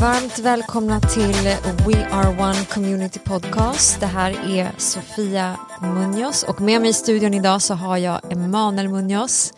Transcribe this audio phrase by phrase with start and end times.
[0.00, 1.32] Varmt välkomna till
[1.86, 4.00] We Are One Community Podcast.
[4.00, 8.88] Det här är Sofia Munoz och med mig i studion idag så har jag Emanuel
[8.88, 9.52] Munoz.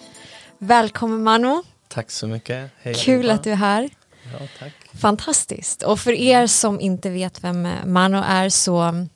[0.59, 1.63] Välkommen Manu.
[1.89, 2.71] Tack så mycket.
[2.83, 3.35] Hej, Kul Eva.
[3.35, 3.89] att du är här.
[4.33, 4.73] Ja, tack.
[5.01, 5.83] Fantastiskt.
[5.83, 9.07] Och för er som inte vet vem Manu är så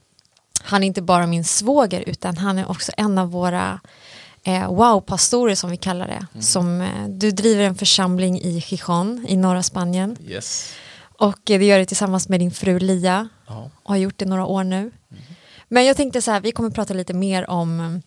[0.63, 3.81] han är inte bara min svåger utan han är också en av våra
[4.45, 6.27] eh, wow-pastorer som vi kallar det.
[6.33, 6.43] Mm.
[6.43, 10.17] Som, eh, du driver en församling i Gijon i norra Spanien.
[10.27, 10.75] Yes.
[11.23, 13.29] Och eh, det gör det tillsammans med din fru Lia.
[13.47, 13.71] Ja.
[13.83, 14.79] Och har gjort det några år nu.
[14.79, 15.23] Mm.
[15.69, 17.99] Men jag tänkte så här, vi kommer prata lite mer om eh,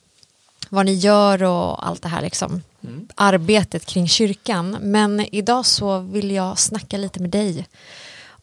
[0.70, 2.62] vad ni gör och allt det här liksom.
[2.84, 3.08] Mm.
[3.16, 4.78] Arbetet kring kyrkan.
[4.82, 7.68] Men idag så vill jag snacka lite med dig.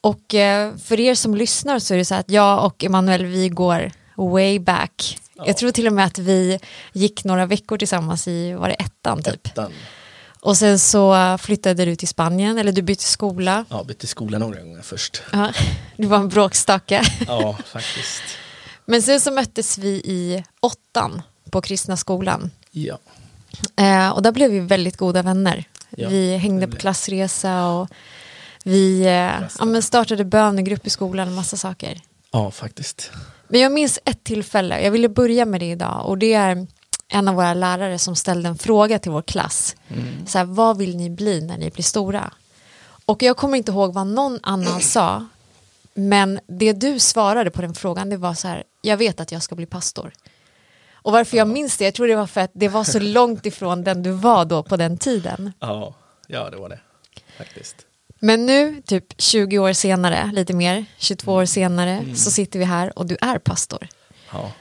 [0.00, 3.24] Och eh, för er som lyssnar så är det så här att jag och Emanuel
[3.24, 5.18] vi går way back.
[5.34, 5.44] Ja.
[5.46, 6.58] Jag tror till och med att vi
[6.92, 9.46] gick några veckor tillsammans i, var det ettan typ?
[9.46, 9.72] Ettan.
[10.42, 13.64] Och sen så flyttade du till Spanien, eller du bytte skola.
[13.68, 15.22] Ja, bytte skola några gånger först.
[15.32, 15.52] Ja,
[15.96, 17.02] du var en bråkstake.
[17.26, 18.22] Ja, faktiskt.
[18.84, 22.50] Men sen så möttes vi i åttan på kristna skolan.
[22.70, 22.98] Ja.
[23.76, 25.64] Eh, och där blev vi väldigt goda vänner.
[25.90, 27.88] Ja, vi hängde på klassresa och
[28.64, 32.00] vi eh, ja, men startade bönegrupp i skolan och massa saker.
[32.30, 33.10] Ja, faktiskt.
[33.48, 36.66] Men jag minns ett tillfälle, jag ville börja med det idag och det är
[37.12, 39.76] en av våra lärare som ställde en fråga till vår klass.
[39.88, 40.26] Mm.
[40.26, 42.32] Så här, vad vill ni bli när ni blir stora?
[43.06, 45.26] Och jag kommer inte ihåg vad någon annan sa.
[45.94, 49.42] Men det du svarade på den frågan det var så här, jag vet att jag
[49.42, 50.12] ska bli pastor.
[50.94, 53.46] Och varför jag minns det, jag tror det var för att det var så långt
[53.46, 55.52] ifrån den du var då på den tiden.
[55.60, 55.94] Ja,
[56.26, 56.80] ja det var det
[57.38, 57.76] faktiskt.
[58.18, 62.16] Men nu, typ 20 år senare, lite mer, 22 år senare, mm.
[62.16, 63.88] så sitter vi här och du är pastor.
[64.32, 64.52] Ja.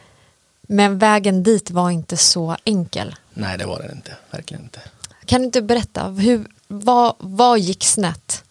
[0.71, 3.15] Men vägen dit var inte så enkel.
[3.33, 4.15] Nej, det var den inte.
[4.31, 4.81] Verkligen inte.
[5.25, 8.43] Kan du inte berätta, hur, vad, vad gick snett?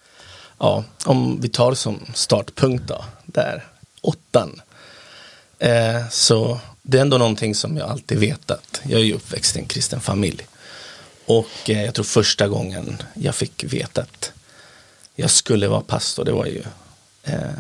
[0.59, 3.67] Ja, om vi tar som startpunkt då, där,
[4.01, 4.61] åttan.
[5.59, 8.81] Eh, så det är ändå någonting som jag alltid vetat.
[8.85, 10.47] Jag är ju uppväxt i en kristen familj.
[11.27, 14.33] Och eh, jag tror första gången jag fick veta att
[15.15, 16.63] jag skulle vara pastor, det var ju
[17.23, 17.59] eh,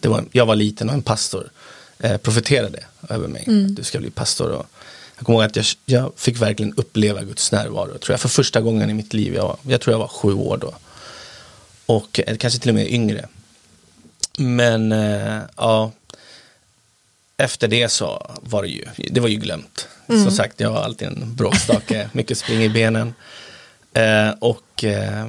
[0.00, 1.50] det var, jag var liten och en pastor
[1.98, 3.44] eh, profeterade över mig.
[3.46, 3.74] Mm.
[3.74, 4.50] Du ska bli pastor.
[4.50, 4.66] Och
[5.16, 7.98] jag kommer ihåg att jag, jag fick verkligen uppleva Guds närvaro.
[7.98, 9.34] Tror jag, för första gången i mitt liv.
[9.34, 10.74] Jag, jag tror jag var sju år då.
[11.86, 13.28] Och eh, kanske till och med yngre.
[14.38, 15.92] Men eh, ja,
[17.36, 19.88] efter det så var det ju, det var ju glömt.
[20.08, 20.24] Mm.
[20.24, 23.14] Som sagt, jag var alltid en bråkstake, mycket spring i benen.
[23.92, 25.28] Eh, och eh,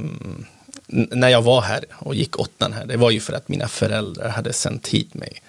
[0.88, 4.30] när jag var här och gick åttan här, det var ju för att mina föräldrar
[4.30, 5.42] hade sänt hit mig.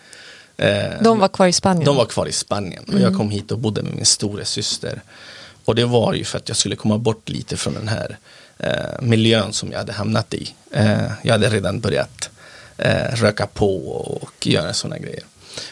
[0.60, 1.84] Eh, de var kvar i Spanien?
[1.84, 3.02] De var kvar i Spanien och mm.
[3.02, 5.02] jag kom hit och bodde med min stora syster.
[5.64, 8.18] Och det var ju för att jag skulle komma bort lite från den här
[8.58, 10.54] eh, miljön som jag hade hamnat i.
[10.72, 12.30] Eh, jag hade redan börjat
[12.76, 15.22] eh, röka på och göra sådana grejer.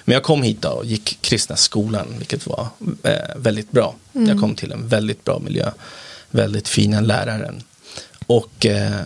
[0.04, 2.66] Men jag kom hit och gick kristna skolan, vilket var
[3.02, 3.94] eh, väldigt bra.
[4.14, 4.28] Mm.
[4.28, 5.70] Jag kom till en väldigt bra miljö,
[6.30, 7.54] väldigt fina lärare.
[8.28, 9.00] Och eh,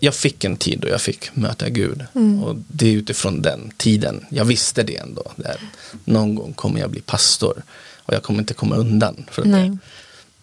[0.00, 2.04] jag, fick en tid då jag fick möta Gud.
[2.14, 2.42] Mm.
[2.42, 5.32] Och det är utifrån den tiden, jag visste det ändå.
[5.36, 5.56] Där
[6.04, 7.62] någon gång kommer jag bli pastor.
[7.96, 9.26] Och jag kommer inte komma undan.
[9.30, 9.78] För det.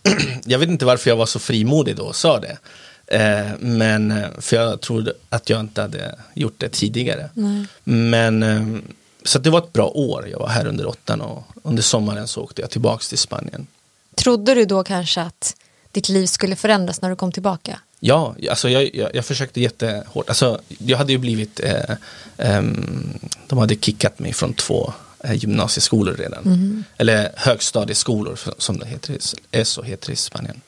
[0.45, 2.57] Jag vet inte varför jag var så frimodig då och sa det.
[3.07, 7.29] Eh, men eh, för jag trodde att jag inte hade gjort det tidigare.
[7.34, 7.66] Nej.
[7.84, 8.81] Men eh,
[9.24, 10.28] så det var ett bra år.
[10.31, 13.68] Jag var här under åttan och under sommaren så åkte jag tillbaks till Spanien.
[14.16, 15.56] Trodde du då kanske att
[15.91, 17.79] ditt liv skulle förändras när du kom tillbaka?
[18.00, 20.29] Ja, alltså jag, jag, jag försökte jättehårt.
[20.29, 21.91] Alltså, jag hade ju blivit, eh,
[22.38, 22.63] eh,
[23.47, 26.45] de hade kickat mig från två eh, gymnasieskolor redan.
[26.45, 26.83] Mm.
[26.97, 29.17] Eller högstadieskolor som det heter,
[29.51, 30.61] ESO heter i Spanien.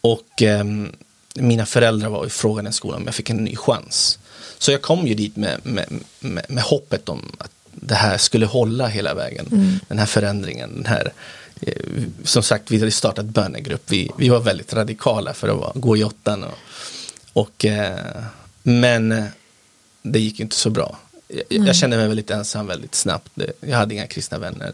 [0.00, 0.92] Och ehm,
[1.34, 4.18] mina föräldrar var i frågan i skolan om jag fick en ny chans.
[4.58, 5.86] Så jag kom ju dit med, med,
[6.20, 9.46] med, med hoppet om att det här skulle hålla hela vägen.
[9.52, 9.78] Mm.
[9.88, 11.12] Den här förändringen, den här
[12.24, 13.82] som sagt, vi hade startat bönegrupp.
[13.86, 16.44] Vi, vi var väldigt radikala för att vara, gå i åttan.
[16.44, 16.58] Och,
[17.32, 18.22] och eh,
[18.62, 19.24] men eh,
[20.02, 20.98] det gick inte så bra.
[21.28, 23.30] Jag, jag, kände mig väldigt ensam väldigt snabbt.
[23.60, 24.72] Jag hade inga kristna vänner.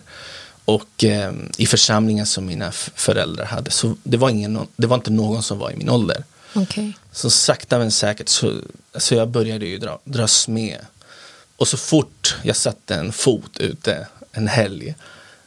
[0.65, 5.11] Och eh, i församlingen som mina föräldrar hade, så det var, ingen, det var inte
[5.11, 6.25] någon som var i min ålder.
[6.55, 6.93] Okay.
[7.13, 8.61] Så sakta men säkert så,
[8.95, 10.79] så jag började ju dra, dras med.
[11.57, 14.95] Och så fort jag satte en fot ute en helg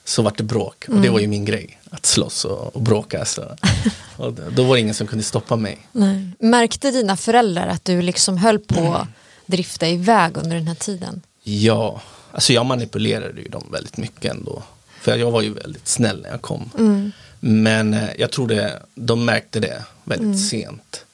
[0.06, 0.86] så vart det bråk.
[0.88, 1.13] Och det mm.
[1.13, 3.25] var ju min grej, att slåss och, och bråka.
[3.25, 3.42] Så.
[4.18, 5.88] Och då var det ingen som kunde stoppa mig.
[5.92, 6.31] Nej.
[6.39, 9.07] Märkte dina föräldrar att du liksom höll på att
[9.45, 11.21] drifta iväg under den här tiden?
[11.44, 12.01] Ja,
[12.31, 14.63] alltså jag manipulerade ju dem väldigt mycket ändå.
[15.01, 16.69] För jag var ju väldigt snäll när jag kom.
[16.77, 17.12] Mm.
[17.39, 20.38] Men eh, jag tror det, de märkte det väldigt mm.
[20.38, 21.06] sent.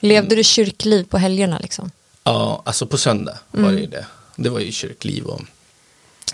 [0.00, 1.90] Levde du kyrkliv på helgerna liksom?
[2.24, 4.06] Ja, alltså på söndag var det ju det.
[4.36, 5.40] Det var ju kyrkliv och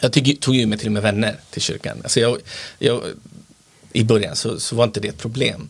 [0.01, 2.01] jag tog, tog ju med till och med vänner till kyrkan.
[2.03, 2.39] Alltså jag,
[2.79, 3.03] jag,
[3.93, 5.69] I början så, så var inte det ett problem.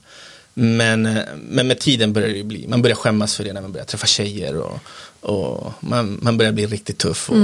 [0.54, 3.86] Men, men med tiden börjar det bli, man börjar skämmas för det när man börjar
[3.86, 4.78] träffa tjejer och,
[5.20, 7.30] och man, man börjar bli riktigt tuff.
[7.30, 7.36] Och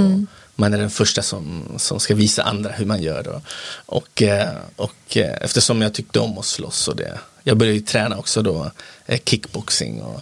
[0.55, 3.27] Man är den första som, som ska visa andra hur man gör.
[3.27, 3.41] Och,
[3.85, 7.83] och, eh, och eh, eftersom jag tyckte om att slåss och det, jag började ju
[7.83, 8.71] träna också då,
[9.05, 10.21] eh, kickboxing och,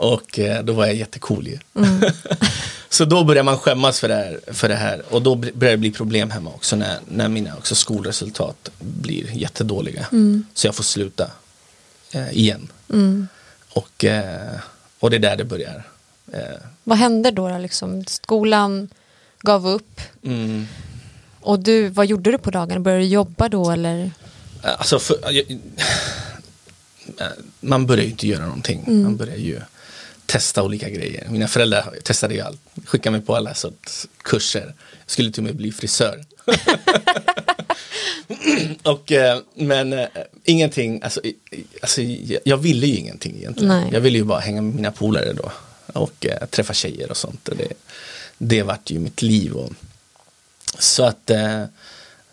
[0.00, 1.58] och eh, då var jag jättecool ju.
[2.88, 5.76] så då börjar man skämmas för det här, för det här och då börjar det
[5.76, 10.06] bli problem hemma också när, när mina också skolresultat blir jättedåliga.
[10.54, 11.30] Så jag får sluta
[12.12, 12.68] eh, igen.
[13.72, 14.56] Och, eh,
[14.98, 15.82] och det är där det börjar.
[16.32, 16.40] Eh,
[16.84, 17.48] Vad hände då?
[17.48, 18.04] då liksom?
[18.04, 18.88] Skolan
[19.40, 20.66] gav upp mm,
[21.40, 22.80] och du, vad gjorde du på dagarna?
[22.80, 24.10] Började du jobba då eller?
[24.62, 25.58] alltså för, jag,
[27.60, 29.02] man börjar ju inte göra någonting.
[29.02, 29.60] Man börjar ju
[30.30, 31.26] testa olika grejer.
[31.30, 32.60] Mina föräldrar testade ju allt.
[32.84, 34.74] Skickade mig på alla sorts kurser.
[35.00, 36.24] Jag skulle till och med bli frisör.
[38.82, 40.08] och, eh, men eh,
[40.44, 41.20] ingenting, alltså,
[41.82, 42.02] alltså,
[42.44, 43.68] jag, ville ju ingenting egentligen.
[43.68, 43.88] Nej.
[43.92, 45.52] Jag ville ju bara hänga med mina polare då.
[45.92, 47.48] Och eh, träffa tjejer och sånt.
[47.48, 47.72] Och det,
[48.38, 49.52] det vart ju mitt liv.
[49.52, 49.72] Och,
[50.78, 51.64] så att eh,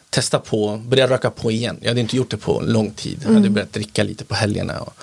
[0.09, 1.77] testa på, börja röka på igen.
[1.81, 3.19] Jag hade inte gjort det på lång tid.
[3.23, 4.79] Jag hade börjat dricka lite på helgerna.
[4.79, 4.93] Och,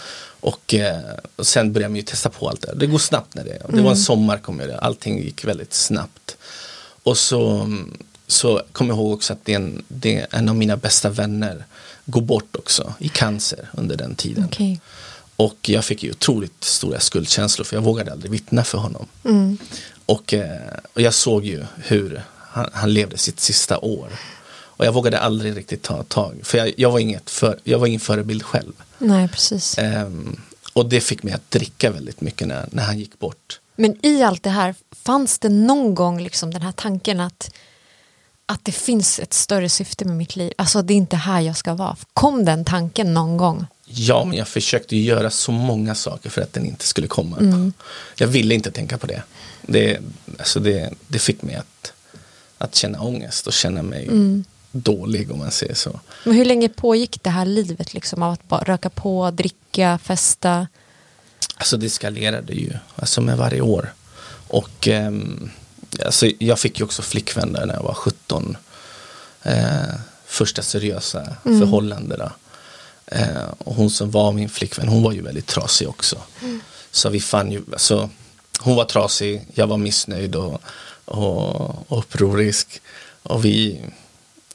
[0.45, 1.01] och, eh,
[1.37, 2.75] och sen började man ju testa på allt det.
[2.77, 4.81] Det går snabbt när det Det var en sommar kommer jag ihåg.
[4.83, 6.37] Allting gick väldigt snabbt.
[7.03, 7.69] Och så,
[8.27, 11.09] så kommer jag ihåg också att det är en, det är en av mina bästa
[11.09, 11.65] vänner
[12.05, 14.45] går bort också i cancer under den tiden.
[14.45, 14.81] Okej.
[15.37, 19.07] Och jag fick ju otroligt stora skuldkänslor för jag vågade aldrig vittna för honom.
[20.07, 20.61] Och, eh,
[20.93, 24.09] och jag såg ju hur han, han levde sitt sista år.
[24.77, 26.41] Och jag vågade aldrig riktigt ta tag.
[26.43, 28.73] För jag, jag, var, inget för, jag var ingen förebild själv.
[28.99, 29.79] Nej, precis.
[29.79, 30.41] Ehm,
[30.73, 33.61] och det fick mig att dricka väldigt mycket när, när han gick bort.
[33.77, 37.55] Men i allt det här, fanns det någon gång liksom den här tanken att,
[38.47, 40.53] att det finns ett större syfte med mitt liv?
[40.59, 41.97] Alltså det är inte här jag ska vara.
[42.15, 43.67] Kom den tanken någon gång?
[43.87, 47.71] Ja, men jag försökte göra så många saker för att den inte skulle komma.
[48.17, 49.23] Jag ville inte tänka på det.
[49.63, 49.99] Det,
[50.39, 51.93] alltså det, det fick mig att,
[52.59, 54.09] att känna ångest och känna mig
[54.75, 56.01] dålig om man säger så.
[56.25, 60.67] Men hur länge pågick det här livet liksom av att bara röka på, dricka, festa?
[61.57, 63.93] Alltså det skalerade ju alltså med varje år.
[64.49, 65.51] Och ehm,
[66.05, 68.57] alltså jag fick ju också flickvän där när jag var 17.
[69.43, 69.95] Eh,
[70.27, 72.31] första seriösa förhållande då.
[73.07, 76.17] Eh, och hon som var min flickvän, hon var ju väldigt trasig också.
[76.91, 78.11] Så vi fann ju, alltså
[78.61, 80.61] hon var trasig, jag var missnöjd och,
[81.05, 82.81] och, och upprorisk.
[83.23, 83.81] Och vi,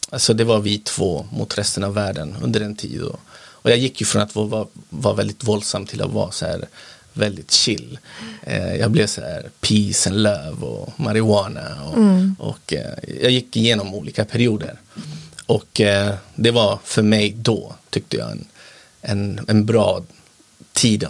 [0.09, 3.01] alltså det var vi två mot resten av världen under en tid.
[3.01, 6.45] Och, och jag gick ju från att vara, vara väldigt våldsam till att vara så
[6.45, 6.67] här
[7.13, 8.00] väldigt chill.
[8.44, 11.83] Eh, jag blev så här peace and love och marijuana.
[11.83, 14.79] Och, och eh, jag gick igenom olika perioder.
[15.45, 18.45] Och eh, det var för mig då, tyckte jag, en,
[19.01, 20.03] en, en bra
[20.74, 21.06] tid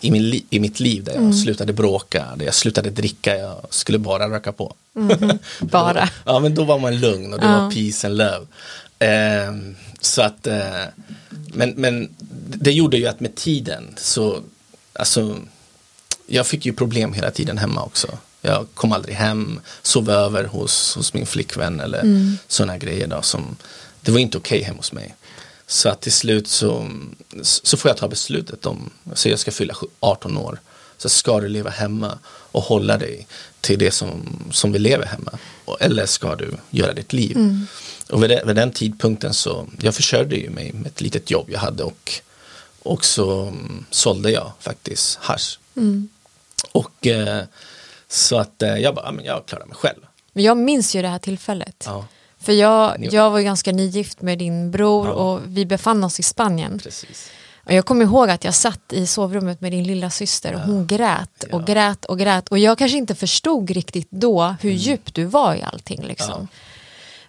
[0.00, 3.66] i, min li, i mitt liv där jag slutade bråka, där jag slutade dricka, jag
[3.70, 4.74] skulle bara röka på.
[5.60, 6.08] Bara.
[6.24, 7.58] ja, men då var man lugn och det Ja.
[7.58, 8.46] var peace and love.
[8.98, 10.84] Ehm, så att, eh,
[11.30, 12.08] men, men
[12.46, 14.40] det gjorde ju att med tiden så,
[14.92, 15.36] alltså,
[16.26, 18.18] jag fick ju problem hela tiden hemma också.
[18.40, 22.38] Jag kom aldrig hem, sov över hos, hos min flickvän eller mm.
[22.48, 23.56] sådana grejer då som,
[24.00, 25.14] det var inte okej hemma hos mig.
[25.66, 26.90] Så att till slut så,
[27.42, 30.60] så får jag ta beslutet om, så jag ska fylla 18 år.
[30.96, 33.26] Så ska du leva hemma och hålla dig
[33.60, 35.38] till det som, som vi lever hemma.
[35.80, 37.36] Eller ska du göra ditt liv?
[38.10, 41.46] Och vid, det, vid den tidpunkten så, jag försörjde ju mig med ett litet jobb
[41.50, 42.12] jag hade och,
[42.82, 45.58] och så mm, sålde jag faktiskt hasch.
[46.72, 47.44] Och eh,
[48.08, 50.00] så att eh, jag bara, men jag klarar mig själv.
[50.32, 51.84] Jag minns ju det här tillfället.
[51.86, 52.06] Ja,
[52.44, 55.12] För jag, jag var ganska nygift med din bror Ja.
[55.12, 56.78] och vi befann oss i Spanien.
[56.82, 57.30] precis.
[57.66, 60.86] Och jag kommer ihåg att jag satt i sovrummet med din lilla syster och hon
[60.86, 62.48] grät och grät och grät.
[62.48, 66.02] Och jag kanske inte förstod riktigt då hur djupt du var i allting.
[66.02, 66.48] Liksom.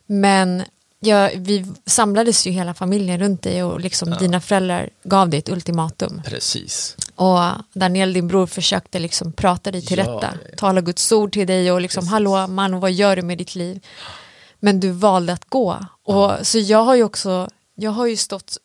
[0.05, 0.63] Men
[0.99, 5.49] jag, vi samlades ju hela familjen runt dig och liksom dina föräldrar gav dig ett
[5.49, 6.21] ultimatum.
[6.25, 6.95] Precis.
[7.15, 7.39] Och
[7.73, 10.13] Daniel, din bror, försökte liksom prata dig till Ja, rätta.
[10.21, 10.55] ja, ja.
[10.57, 12.11] Tala Guds ord till dig och liksom, Precis.
[12.11, 13.79] hallå man, vad gör du med ditt liv?
[14.65, 15.85] Men du valde att gå.
[16.03, 18.57] Och, Så jag har ju också, jag har ju stått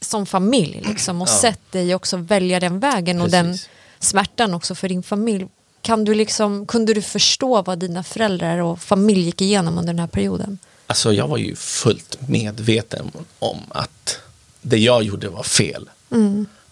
[0.00, 1.32] som familj liksom, och Ja.
[1.40, 3.68] sett dig också välja den vägen och den Precis.
[3.98, 5.46] smärtan också för din familj.
[5.80, 9.98] Kan du liksom, kunde du förstå vad dina föräldrar och familj gick igenom under den
[10.00, 10.58] här perioden?
[10.86, 14.18] Alltså jag var ju fullt medveten om att
[14.62, 15.90] det jag gjorde var fel.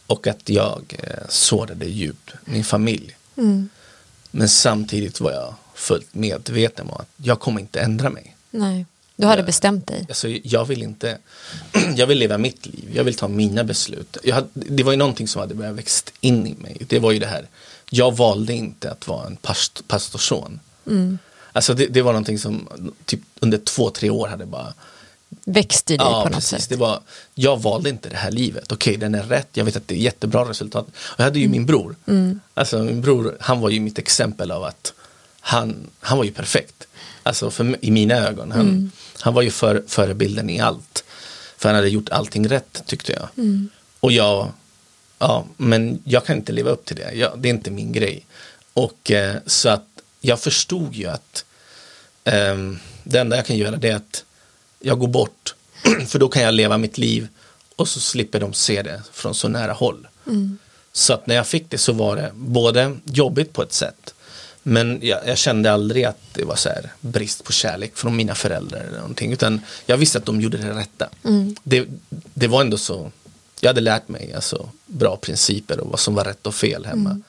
[0.06, 3.16] Och att jag eh, sårade djupt min familj.
[4.30, 8.33] Men samtidigt var jag fullt medveten om att jag kommer inte ändra mig.
[8.54, 10.06] Nej, du hade bestämt dig.
[10.08, 11.18] Alltså, jag vill inte,
[11.96, 14.16] jag vill leva mitt liv, jag vill ta mina beslut.
[14.32, 16.76] Hade, det var ju någonting som hade börjat växt in i mig.
[16.88, 17.48] Det var ju det här,
[17.90, 20.60] jag valde inte att vara en past, pastorson.
[20.86, 21.18] Mm.
[21.52, 22.68] Alltså det, det, var någonting som
[23.04, 24.74] typ under två, tre år hade bara
[25.44, 26.60] växt i dig ja, på något precis.
[26.60, 26.68] sätt.
[26.68, 27.00] Det var,
[27.34, 28.72] jag valde inte det här livet.
[28.72, 29.48] Okej, den är rätt.
[29.52, 30.86] Jag vet att det är jättebra resultat.
[30.88, 31.52] Och jag hade ju mm.
[31.52, 31.96] min bror.
[32.06, 32.40] Mm.
[32.54, 34.92] Alltså min bror, han var ju mitt exempel av att
[35.40, 36.86] han, han var ju perfekt.
[37.24, 38.52] Alltså för, i mina ögon.
[38.52, 38.90] Han, mm.
[39.20, 41.04] han var ju för, förebilden i allt.
[41.56, 43.28] För han hade gjort allting rätt tyckte jag.
[43.36, 43.68] Mm.
[44.00, 44.52] Och jag,
[45.18, 47.12] ja, men jag kan inte leva upp till det.
[47.14, 48.26] Jag, det är inte min grej.
[48.72, 49.86] Och eh, så att
[50.20, 51.44] jag förstod ju att
[52.24, 52.56] eh,
[53.04, 54.24] det enda jag kan göra det är att
[54.80, 55.54] jag går bort.
[56.06, 57.28] För då kan jag leva mitt liv
[57.76, 60.08] och så slipper de se det från så nära håll.
[60.26, 60.58] Mm.
[60.92, 64.14] Så att när jag fick det så var det både jobbigt på ett sätt
[64.66, 68.34] men jag, jag, kände aldrig att det var så här brist på kärlek från mina
[68.34, 69.32] föräldrar eller någonting.
[69.32, 71.08] Utan jag visste att de gjorde det rätta.
[71.24, 71.56] Mm.
[71.62, 73.10] Det, det var ändå så.
[73.60, 77.10] Jag hade lärt mig alltså, bra principer och vad som var rätt och fel hemma.
[77.10, 77.22] Mm.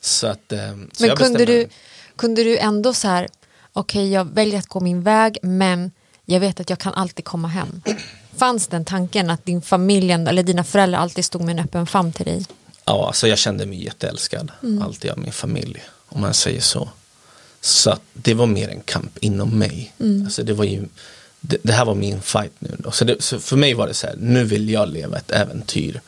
[0.00, 0.58] Så att, eh,
[0.92, 1.68] så men kunde du,
[2.16, 3.28] kunde du ändå så här,
[3.72, 5.90] okej okay, jag väljer att gå min väg men
[6.24, 7.82] jag vet att jag kan alltid komma hem.
[8.36, 12.12] Fanns den tanken att din familj eller dina föräldrar alltid stod med en öppen famn
[12.12, 12.46] till dig?
[12.84, 14.52] Ja, alltså jag kände mig jätteälskad.
[14.62, 14.82] Mm.
[14.82, 15.82] Alltid av min familj
[16.14, 16.88] om man säger så.
[17.60, 19.94] Så det var mer en kamp inom mig.
[20.00, 20.24] Mm.
[20.24, 20.84] Alltså det, var ju,
[21.40, 22.76] det, det, här var min fight nu.
[22.78, 22.90] Då.
[22.90, 26.00] Så, det, så för mig var det så här, nu vill jag leva ett äventyr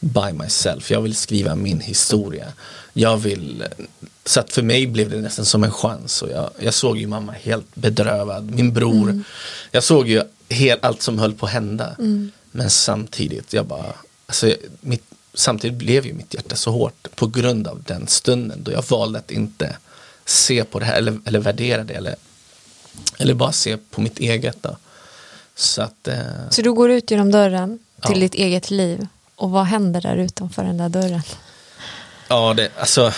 [0.00, 0.90] by myself.
[0.90, 2.46] Jag vill skriva min historia.
[2.92, 3.64] Jag vill,
[4.24, 6.22] så att för mig blev det nästan som en chans.
[6.22, 9.10] Och jag, jag såg ju mamma helt bedrövad, min bror.
[9.10, 9.24] Mm.
[9.70, 11.94] Jag såg ju helt, allt som höll på att hända.
[11.98, 12.30] Mm.
[12.50, 13.92] Men samtidigt, jag bara,
[14.26, 18.72] alltså, mitt, samtidigt blev ju mitt hjärta så hårt på grund av den stunden då
[18.72, 19.76] jag valde att inte
[20.24, 22.16] se på det här eller, eller värdera det eller,
[23.18, 24.62] eller bara se på mitt eget.
[24.62, 24.76] Då.
[25.54, 26.18] Så, att, eh,
[26.50, 28.20] så du går ut genom dörren till ja.
[28.20, 31.22] ditt eget liv och vad händer där utanför den där dörren?
[32.28, 33.12] Ja, det, alltså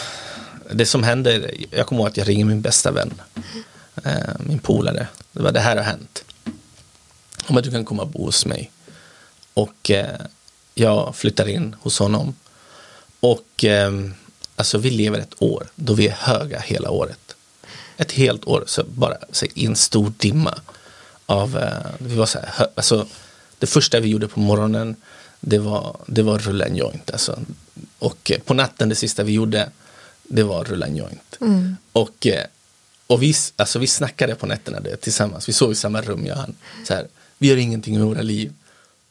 [0.70, 3.22] det som händer, jag kommer ihåg att jag ringer min bästa vän,
[4.04, 6.24] eh, min polare, det var det här har hänt.
[7.46, 8.70] Om att du kan komma och bo hos mig.
[9.54, 10.20] Och eh,
[10.74, 12.34] jag flyttar in hos honom.
[13.20, 13.92] Och eh,
[14.56, 17.36] alltså vi lever ett år då vi är höga hela året.
[17.96, 20.58] Ett helt år, så bara så i en stor dimma.
[21.26, 23.06] Av, eh, vi var så här, alltså,
[23.58, 24.96] det första vi gjorde på morgonen
[25.40, 27.10] det var, det var rulla en joint.
[27.10, 27.38] Alltså.
[27.98, 29.70] Och eh, på natten det sista vi gjorde
[30.22, 31.36] det var rulla en joint.
[31.40, 31.76] Mm.
[31.92, 32.46] Och, eh,
[33.06, 35.48] och vi, alltså, vi snackade på nätterna det, tillsammans.
[35.48, 36.54] Vi sov i samma rum, jag och han.
[36.86, 37.06] Så här,
[37.38, 38.52] vi gör ingenting med våra liv.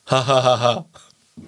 [0.09, 0.85] Ha ha ha ha.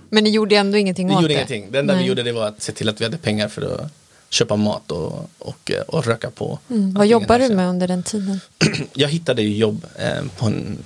[0.10, 1.38] Men ni gjorde ändå ingenting vi åt gjorde det?
[1.38, 1.72] ingenting.
[1.72, 2.04] Det enda Nej.
[2.04, 3.92] vi gjorde det var att se till att vi hade pengar för att
[4.30, 6.60] köpa mat och, och, och röka på.
[6.70, 6.94] Mm.
[6.94, 8.40] Vad jobbade du med under den tiden?
[8.94, 10.78] jag hittade ju jobb eh, på, en,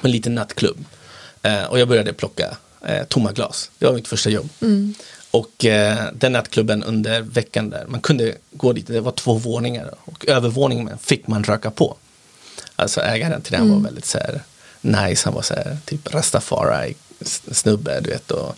[0.00, 0.84] på en liten nattklubb.
[1.42, 3.70] Eh, och jag började plocka eh, tomma glas.
[3.78, 4.48] Det var mitt första jobb.
[4.60, 4.94] Mm.
[5.30, 9.94] Och eh, den nattklubben under veckan där, man kunde gå dit, det var två våningar
[10.04, 11.96] och övervåningen fick man röka på.
[12.76, 13.74] Alltså ägaren till den mm.
[13.74, 14.42] var väldigt så här
[14.80, 16.94] nice, han var så här typ rastafari
[17.52, 18.30] snubbe, du vet.
[18.30, 18.56] Och,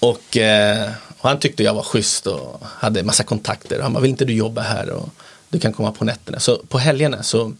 [0.00, 3.80] och, eh, och, han tyckte jag var schysst och hade massa kontakter.
[3.80, 5.08] Han bara, vill inte du jobba här och
[5.48, 6.40] du kan komma på nätterna.
[6.40, 7.52] Så på helgerna så,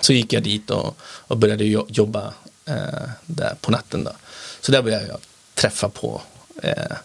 [0.00, 4.04] så gick jag dit och, och började jobba eh, där på natten.
[4.04, 4.12] Då.
[4.60, 5.18] Så där började jag
[5.54, 6.22] träffa på
[6.62, 6.96] eh,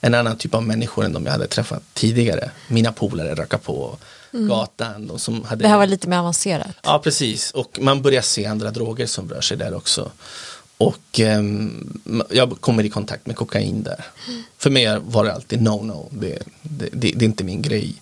[0.00, 2.50] en annan typ av människor än de jag hade träffat tidigare.
[2.68, 3.98] Mina polare röka på
[4.32, 4.48] mm.
[4.48, 5.10] gatan.
[5.10, 5.62] Och som hade...
[5.62, 6.76] Det här var lite mer avancerat.
[6.82, 7.50] Ja, precis.
[7.50, 10.10] Och man börjar se andra droger som rör sig där också.
[10.78, 11.42] Och eh,
[12.30, 14.04] jag kommer i kontakt med kokain där.
[14.28, 14.42] Mm.
[14.58, 16.08] För mig var det alltid no-no.
[16.10, 17.94] Det, det, det, det, är inte min grej.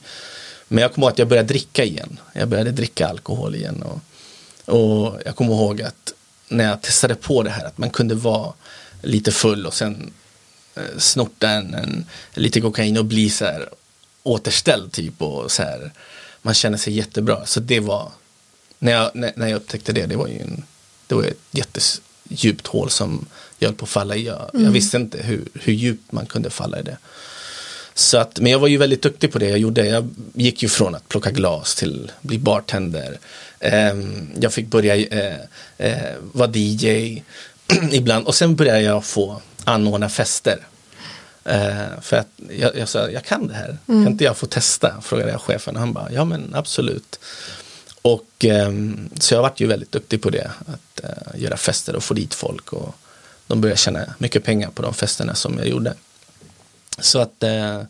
[0.69, 2.21] Men jag kommer ihåg att jag började dricka igen.
[2.33, 3.83] Jag började dricka alkohol igen.
[3.83, 4.00] Och,
[4.75, 6.12] och jag kommer ihåg att
[6.49, 8.52] när jag testade på det här att man kunde vara
[9.02, 10.12] lite full och sen
[10.75, 13.69] eh, snorta en, en, lite kokain och bli så här
[14.23, 15.93] återställd typ och så här
[16.43, 17.47] man känner sig jättebra.
[17.47, 18.12] Så det var
[18.78, 20.64] när jag, när, när jag upptäckte det, det var ju en,
[21.07, 21.38] det var ett
[22.28, 23.26] jättedjupt hål som
[23.59, 24.26] jag höll på att falla i.
[24.26, 24.64] Jag, mm.
[24.64, 26.99] jag visste inte hur, hur djupt man kunde falla i det.
[27.95, 29.87] Så att, men jag var ju väldigt duktig på det jag gjorde.
[29.87, 33.19] Jag gick ju från att plocka glas till bli bartender.
[33.93, 35.38] Um, jag fick börja uh,
[35.81, 37.23] uh, vara DJ
[37.93, 40.59] ibland och sen började jag få anordna fester.
[41.47, 42.28] Uh, för att
[42.59, 43.78] jag, jag sa, jag kan det här.
[43.88, 44.04] Mm.
[44.04, 45.00] Kan inte jag få testa?
[45.02, 47.19] Frågade jag chefen och han bara, ja men absolut.
[48.05, 50.51] Och um, så jag varit ju väldigt duktig på det.
[50.67, 52.73] Att uh, göra fester och få dit folk.
[52.73, 52.95] Och
[53.47, 55.95] de började tjäna mycket pengar på de festerna som jag gjorde.
[56.99, 57.83] Så att uh,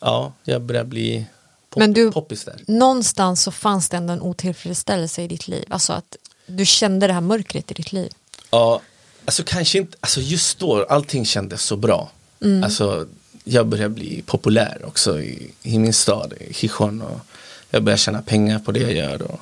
[0.00, 1.26] ja, jag började bli
[1.70, 2.60] pop, Men du- poppis där.
[2.66, 5.64] Någonstans så fanns det ändå en otillfredsställelse i ditt liv.
[5.68, 6.16] Alltså att
[6.46, 8.12] du kände det här mörkret i ditt liv.
[8.50, 8.80] Ja,
[9.24, 12.10] alltså kanske inte, alltså just då, allting kändes så bra.
[12.42, 12.64] Mm.
[12.64, 13.06] Alltså,
[13.44, 17.02] jag började bli populär också i, i min stad, i Gijon.
[17.02, 17.20] Och
[17.70, 19.22] jag började tjäna pengar på det jag gör.
[19.22, 19.40] Och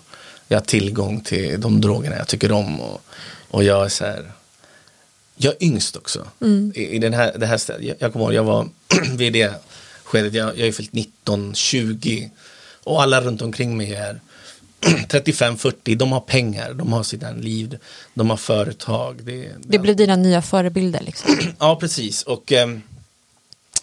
[0.49, 2.80] jag har tillgång till de drogerna jag tycker om.
[2.80, 3.00] Och,
[3.50, 4.32] och jag är så här,
[5.37, 6.26] jag är yngst också.
[6.40, 6.73] Mm.
[6.75, 7.87] I, i den här, det här stället.
[7.87, 8.68] Jag, jag kommer ihåg, jag var
[9.16, 9.52] vid det
[10.04, 12.30] skedet, jag, jag är fyllt 19, 20.
[12.85, 14.20] Och alla runt omkring mig är
[14.80, 17.78] 35-40, de har pengar, de har sina liv,
[18.14, 19.25] de har företag.
[19.25, 21.38] Det, Det blev dina nya förebilder liksom.
[21.58, 22.23] Ja, precis.
[22.23, 22.82] Och, ehm,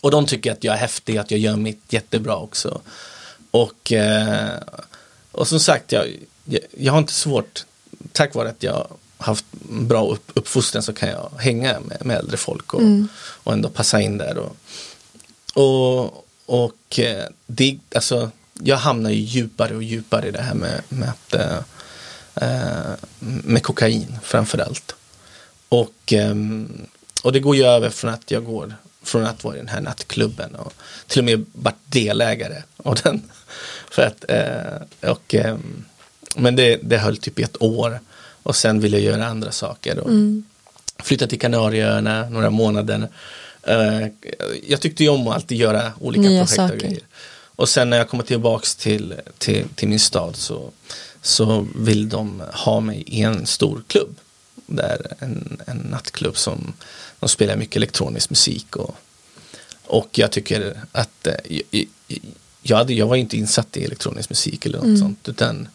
[0.01, 2.81] och de tycker att jag är häftig, att jag gör mitt jättebra också.
[3.55, 4.59] Och, eh,
[5.31, 6.07] och som sagt, jag,
[6.45, 7.65] jag, jag har inte svårt,
[8.11, 12.37] tack vare att jag haft bra upp, uppfostran så kan jag hänga med, med äldre
[12.37, 12.81] folk och,
[13.43, 14.37] och ändå passa in där.
[14.37, 14.55] Och,
[15.53, 20.81] och, och eh, det, alltså, jag hamnar ju djupare och djupare i det här med,
[20.89, 21.33] med, att,
[22.33, 24.95] eh, med kokain framför allt.
[25.69, 26.87] Och, ehm,
[27.23, 29.81] och det går ju över från att jag går från att vara i den här
[29.81, 30.73] nattklubben och
[31.07, 33.21] till och med varit delägare av den.
[33.91, 35.85] För att, eh, och, ehm,
[36.35, 37.99] men det, det höll typ i ett år
[38.43, 39.99] och sen ville jag göra andra saker.
[39.99, 40.09] Och
[41.03, 43.09] Flytta till Kanarieöarna några månader.
[43.63, 44.07] Eh,
[44.67, 46.77] jag tyckte ju om att alltid göra olika Nya projekt och saker.
[46.77, 47.03] grejer.
[47.55, 50.71] Och sen när jag kommer tillbaks till, till, till min stad så,
[51.21, 54.15] så vill de ha mig i en stor klubb.
[54.65, 56.73] Där en, en nattklubb som
[57.19, 58.95] de spelar mycket elektronisk musik och,
[59.83, 61.33] och jag tycker att eh,
[62.67, 65.67] jag, hade, jag var inte insatt i elektronisk musik eller något sånt utan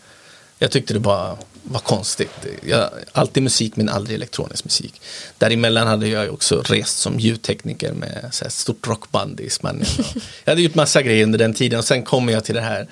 [0.58, 2.46] jag tyckte det bara var konstigt.
[2.66, 5.00] Jag, alltid musik men aldrig elektronisk musik.
[5.38, 9.86] Däremellan hade jag också rest som ljudtekniker med så här stort rockband i Spanien.
[10.44, 12.88] Jag hade gjort massa grejer under den tiden och sen kommer jag till det här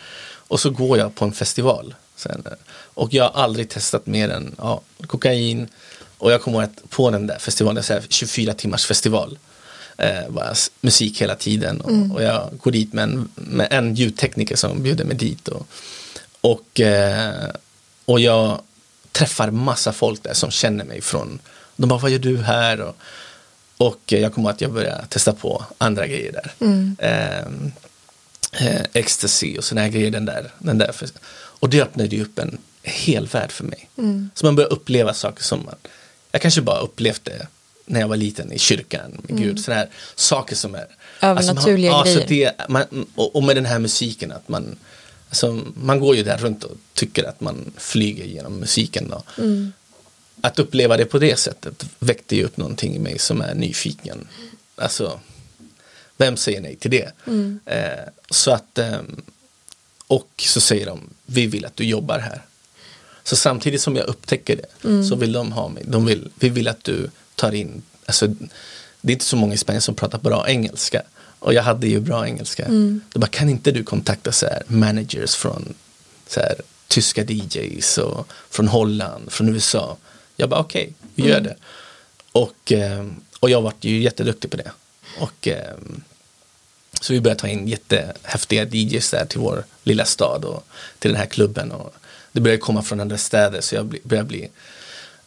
[0.49, 1.95] och så går jag på en festival.
[2.17, 2.45] Sen,
[2.95, 5.69] och jag har aldrig testat mer än ja, kokain
[6.19, 9.39] och jag kommer att på den där festivalen, så här 24 timmars festival
[9.99, 13.95] eh, var s- musik hela tiden och, och jag går dit med en, med en
[13.95, 15.67] ljudtekniker som bjuder mig dit och,
[16.41, 17.51] och, eh,
[18.05, 18.61] och jag
[19.13, 21.39] träffar massa folk där som känner mig från,
[21.77, 22.81] de bara vad gör du här?
[22.81, 22.97] Och,
[23.77, 26.53] och eh, jag kommer att jag började testa på andra grejer där.
[26.99, 27.73] Ehm,
[28.53, 30.11] eh, ecstasy och sådana här grejer.
[30.11, 30.95] Den där, den där.
[31.61, 33.89] Och det öppnade ju upp en hel värld för mig.
[34.35, 35.75] Så man börjar uppleva saker som man,
[36.33, 37.47] jag kanske bara upplevde
[37.89, 39.61] när jag var liten i kyrkan med Gud.
[39.61, 40.87] Sådana här saker som är
[41.21, 42.53] Övernaturliga man, alltså grejer.
[42.59, 44.77] det, man, och, och med den här musiken att man
[45.29, 49.09] alltså, man går ju där runt och tycker att man flyger genom musiken.
[49.09, 49.23] Då.
[50.41, 54.29] Att uppleva det på det sättet väckte ju upp någonting i mig som är nyfiken.
[54.77, 55.21] Alltså,
[56.17, 57.13] vem säger nej till det?
[57.67, 59.23] Eh, så att, ehm,
[60.07, 62.43] och så säger de, vi vill att du jobbar här.
[63.25, 65.85] Så samtidigt som jag upptäcker det så vill de ha mig.
[65.87, 68.27] De vill, vi vill att du tar in, alltså,
[69.01, 71.03] det är inte så många i Spanien som pratar bra engelska.
[71.39, 72.65] Och jag hade ju bra engelska.
[73.13, 75.75] De bara, kan inte du kontakta så här, managers från
[76.27, 76.55] så här,
[76.89, 79.97] tyska DJs och från Holland, från USA.
[80.37, 81.57] Jag bara, okej, vi gör det.
[82.33, 84.71] Och, ehm, och jag vart ju jätteduktig på det.
[85.21, 86.03] Och ehm,
[87.01, 90.67] så vi började ta in jättehäftiga DJs där till vår lilla stad och
[90.99, 91.73] till den här klubben.
[91.73, 91.95] Och
[92.33, 94.49] det började komma från andra städer så jag började bli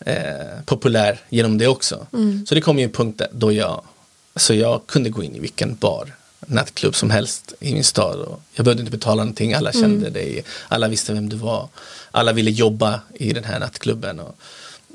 [0.06, 2.08] eh, populär genom det också.
[2.46, 3.84] Så det kom ju en punkt där, då jag,
[4.36, 6.14] så jag kunde gå in i vilken bar,
[6.48, 8.20] nattklubb som helst i min stad.
[8.20, 11.68] Och jag behövde inte betala någonting, alla kände dig, alla visste vem du var.
[12.12, 14.20] Alla ville jobba i den här nattklubben.
[14.20, 14.36] Och,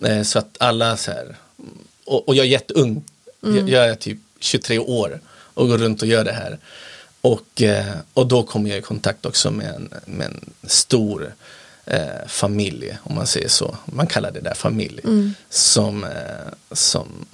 [0.09, 1.37] eh, så att alla så här,
[2.05, 3.05] och, och jag är jätteung,
[3.41, 6.59] jag, jag är typ 23 år och går runt och gör det här.
[7.21, 11.35] Och, eh, och då kom jag i kontakt också med en, med en stor
[11.87, 13.77] eh, familj, om man säger så.
[13.85, 15.01] Man kallar det där familj.
[15.51, 16.11] Som, eh,
[16.73, 17.27] som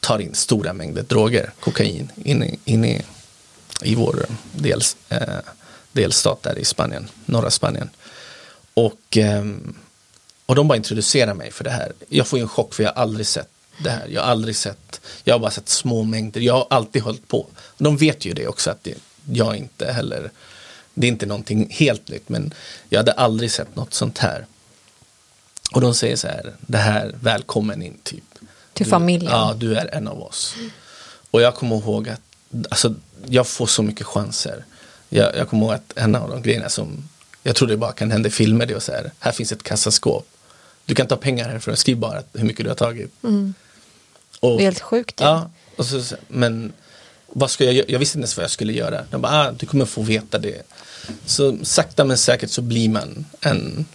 [0.00, 3.02] tar in stora mängder droger, kokain, in, i- in i,
[3.82, 5.20] i vår dels, eh,
[5.92, 7.90] delstat där i Spanien, norra Spanien.
[8.74, 9.76] Och, ehm,
[10.46, 11.92] och de bara introducerar mig för det här.
[12.08, 13.48] Jag får ju en chock för jag har aldrig sett
[13.82, 14.08] det här.
[14.08, 16.40] Jag har aldrig sett, jag har bara sett små mängder.
[16.40, 17.46] Jag har alltid hållit på.
[17.78, 18.94] De vet ju det också att det,
[19.32, 20.30] jag inte heller,
[21.00, 22.54] det är inte någonting helt nytt men
[22.88, 24.46] jag hade aldrig sett något sånt här.
[25.72, 28.24] Och de säger så här, det här, välkommen in typ.
[28.72, 29.32] Till Du- familjen.
[29.32, 30.54] Ja, du är en av oss.
[31.30, 32.20] Och jag kommer ihåg att,
[32.70, 32.94] alltså
[33.26, 34.64] jag får så mycket chanser.
[35.08, 37.08] Jag, jag kommer ihåg att en av de grejerna som
[37.42, 39.62] jag tror det bara kan hända i filmer, det är så här, här finns ett
[39.62, 40.28] kassaskåp.
[40.84, 43.12] Du kan ta pengar härifrån, skriv bara hur mycket du har tagit.
[44.40, 45.20] Och, Det är helt sjukt.
[45.20, 45.24] ju.
[45.24, 46.72] Ja, och så, men
[47.32, 47.86] vad ska jag göra?
[47.88, 49.04] Jag visste inte ens vad jag skulle göra.
[49.10, 50.62] De bara, ah, du kommer få veta det.
[51.26, 53.86] Så sakta men säkert så blir man en,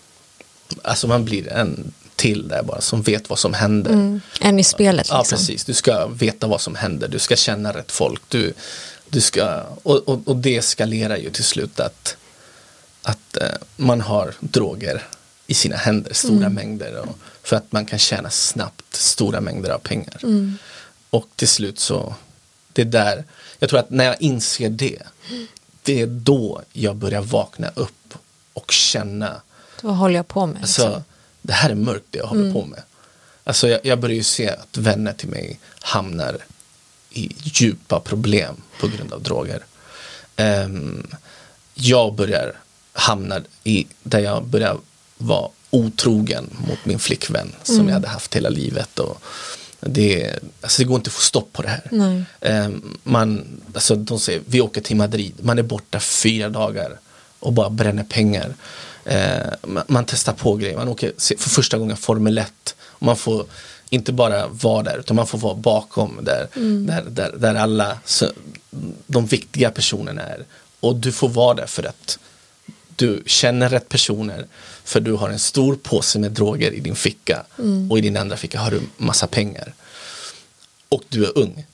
[0.82, 3.91] alltså man blir en till där bara som vet vad som händer.
[3.91, 4.22] Mm.
[4.41, 5.17] En i spelet liksom.
[5.17, 5.65] Ja, precis.
[5.65, 7.08] Du ska veta vad som händer.
[7.08, 8.22] Du ska känna rätt folk.
[8.28, 8.54] Du,
[9.10, 12.17] du ska, och, och, och det eskalerar ju till slut att,
[13.02, 15.04] att eh, man har droger
[15.48, 16.54] i sina händer, stora mm.
[16.54, 17.00] mängder.
[17.00, 20.19] Och, för att man kan tjäna snabbt stora mängder av pengar.
[20.24, 20.58] Mm.
[21.10, 22.15] Och till slut så,
[22.73, 23.23] det är där,
[23.59, 24.99] jag tror att när jag inser det,
[25.83, 28.13] det är då jag börjar vakna upp
[28.53, 29.41] och känna.
[29.81, 30.62] Vad håller jag på med?
[30.62, 31.03] Alltså, liksom?
[31.41, 32.53] det här är mörkt det jag håller mm.
[32.53, 32.81] på med.
[33.43, 36.38] Alltså jag, jag börjar ju se att vänner till mig hamnar
[37.09, 39.65] i djupa problem på grund av droger.
[40.38, 41.07] Um,
[41.73, 42.53] jag börjar
[42.93, 44.77] hamna i där jag börjar
[45.17, 47.88] vara otrogen mot min flickvän som mm.
[47.88, 48.99] jag hade haft hela livet.
[48.99, 49.21] Och
[49.86, 51.88] det, alltså det går inte att få stopp på det här.
[52.65, 57.00] Um, man, alltså de säger, vi åker till Madrid, man är borta fyra dagar
[57.39, 58.54] och bara bränner pengar.
[59.12, 62.76] Uh, man testar på grejer, man åker för första gången Formel 1.
[62.82, 63.46] Och man får
[63.89, 66.86] inte bara vara där utan man får vara bakom där, mm.
[66.86, 68.32] där, där, där alla så,
[69.08, 70.46] de viktiga personerna är.
[70.80, 72.19] Och du får vara där för att
[72.96, 74.46] du känner rätt personer
[74.84, 77.91] för du har en stor påse med droger i din ficka mm.
[77.91, 79.74] och i din andra ficka har du massa pengar.
[80.89, 81.65] Och du är ung.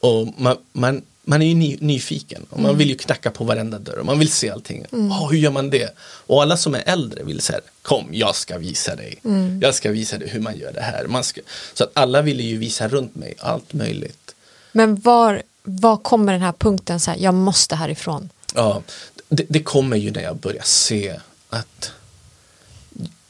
[0.00, 2.78] Och man, man, man är ju ny, nyfiken och man mm.
[2.78, 4.84] vill ju knacka på varenda dörr och man vill se allting.
[4.92, 5.12] Mm.
[5.12, 5.94] Oh, hur gör man det?
[5.98, 9.20] Och alla som är äldre vill säga kom jag ska visa dig.
[9.24, 9.60] Mm.
[9.62, 11.06] Jag ska visa dig hur man gör det här.
[11.06, 11.40] Man ska,
[11.74, 14.34] så att alla ville ju visa runt mig allt möjligt.
[14.72, 18.28] Men var, var kommer den här punkten så här, jag måste härifrån?
[18.54, 18.82] Ja,
[19.28, 21.92] det, det kommer ju när jag börjar se att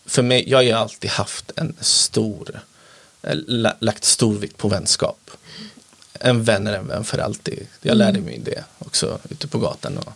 [0.07, 2.61] för mig, jag har ju alltid haft en stor,
[3.23, 3.37] eh,
[3.79, 5.31] lagt stor vikt på vänskap.
[6.21, 7.67] En vän är en vän för alltid.
[7.83, 8.25] Jag lärde mm.
[8.25, 9.99] mig det också ute på gatan.
[9.99, 10.13] Och,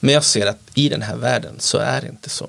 [0.00, 2.48] men jag ser att i den här världen så är det inte så.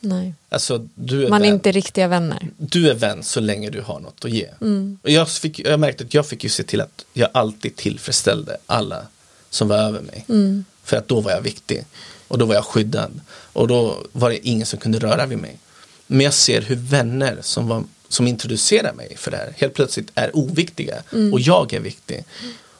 [0.00, 0.34] Nej.
[0.48, 1.54] Alltså, du är Man är vän.
[1.54, 2.48] inte riktiga vänner.
[2.56, 4.48] Du är vän så länge du har något att ge.
[4.60, 4.98] Mm.
[5.02, 8.56] Och jag, fick, jag märkte att jag fick ju se till att jag alltid tillfredsställde
[8.66, 9.06] alla
[9.50, 10.24] som var över mig.
[10.28, 10.64] Mm.
[10.84, 11.84] För att då var jag viktig.
[12.28, 13.20] Och då var jag skyddad.
[13.30, 15.58] Och då var det ingen som kunde röra vid mig.
[16.12, 20.10] Men jag ser hur vänner som, var, som introducerar mig för det här helt plötsligt
[20.14, 21.02] är oviktiga.
[21.12, 21.32] Mm.
[21.32, 22.24] Och jag är viktig.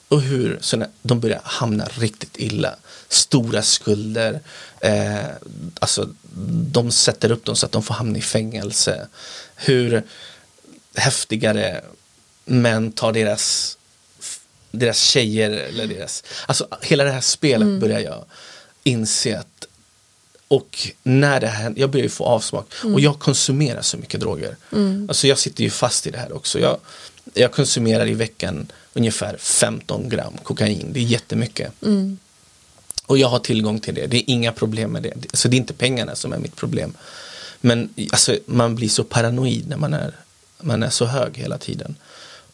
[0.07, 2.75] Och hur så de börjar hamna riktigt illa.
[3.07, 4.39] Stora skulder.
[4.79, 5.25] Eh,
[5.79, 6.09] alltså,
[6.71, 9.07] de sätter upp dem så att de får hamna i fängelse.
[9.55, 10.03] Hur
[10.95, 11.81] häftigare
[12.45, 13.77] män tar deras
[14.71, 17.79] deras tjejer eller deras, alltså hela det här spelet mm.
[17.79, 18.25] börjar jag
[18.83, 19.47] inse att
[20.53, 22.93] och när det här, jag börjar ju få avsmak mm.
[22.93, 24.55] och jag konsumerar så mycket droger.
[24.71, 25.05] Mm.
[25.09, 26.59] Alltså jag sitter ju fast i det här också.
[26.59, 26.77] Jag,
[27.33, 30.89] jag konsumerar i veckan ungefär 15 gram kokain.
[30.93, 31.71] Det är jättemycket.
[31.83, 32.17] Mm.
[33.05, 34.07] Och jag har tillgång till det.
[34.07, 35.13] Det är inga problem med det.
[35.13, 36.93] Alltså det är inte pengarna som är mitt problem.
[37.61, 40.15] Men alltså, man blir så paranoid när man är,
[40.61, 41.95] man är så hög hela tiden.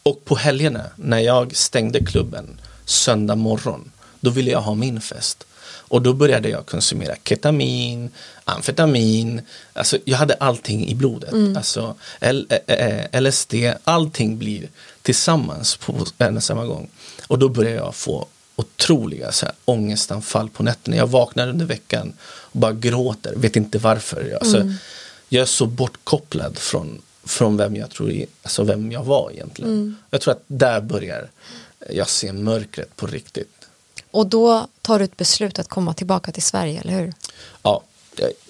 [0.04, 5.46] Och på helgerna när jag stängde klubben söndag morgon, då ville jag ha min fest.
[5.89, 8.10] Och då började jag konsumera ketamin,
[8.43, 9.41] amfetamin,
[9.73, 11.32] alltså jag hade allting i blodet.
[11.32, 11.58] Mm.
[11.58, 12.47] Alltså L
[13.13, 14.69] LSD, allting blir
[15.02, 16.89] tillsammans på en och samma gång.
[17.28, 20.97] Och då började jag få otroliga så här, ångestanfall på nätterna.
[20.97, 24.23] Jag vaknar under veckan och bara gråter, vet inte varför.
[24.32, 24.73] Jag, alltså, mm.
[25.30, 29.71] jag är så bortkopplad från från vem jag tror, alltså vem jag var egentligen.
[29.71, 29.95] Mm.
[30.10, 31.30] Jag tror att där börjar
[31.89, 33.59] jag se mörkret på riktigt.
[34.12, 37.13] Och då tar du ett beslut att komma tillbaka till Sverige, eller hur?
[37.63, 37.84] Ja,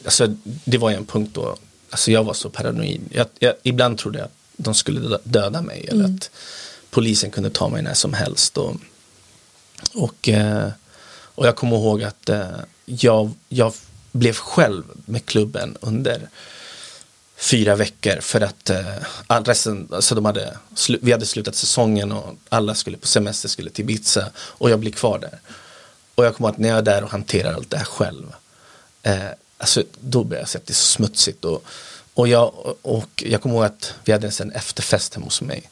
[0.06, 1.56] alltså, det var en punkt då,
[1.90, 3.02] alltså jag var så paranoid.
[3.12, 6.16] Jag, jag, ibland trodde jag att de skulle döda mig eller mm.
[6.16, 6.32] att
[6.90, 8.58] polisen kunde ta mig när som helst.
[8.58, 8.76] Och,
[9.94, 10.70] och, eh,
[11.12, 12.48] och jag kommer ihåg att eh,
[12.86, 13.74] jag, jag
[14.12, 16.30] blev själv med klubben under
[17.40, 20.58] fyra veckor för att eh, resten, alltså de hade,
[21.02, 24.92] vi hade slutat säsongen och alla skulle på semester, skulle till Ibiza och jag blir
[24.92, 25.40] kvar där.
[26.16, 28.34] Och jag kommer att när jag är där och hanterar allt det här själv,
[29.04, 29.20] eh,
[29.58, 31.64] alltså då börjar jag se att det är så smutsigt och,
[32.14, 35.70] och, jag, och jag kommer ihåg att vi hade en efterfest hemma hos mig.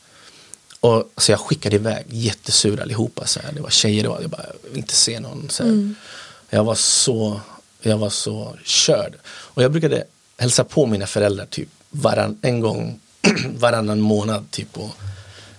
[0.80, 3.52] Och så jag skickade iväg jättesura allihopa, så här.
[3.52, 5.50] det var tjejer, det var, jag bara jag vill inte se någon.
[5.50, 5.96] Så mm.
[6.50, 7.42] Jag var så,
[7.82, 9.14] jag var så körd.
[9.26, 10.04] Och jag brukade
[10.38, 13.00] hälsa på mina föräldrar typ varann, en gång
[13.58, 14.92] varannan månad typ och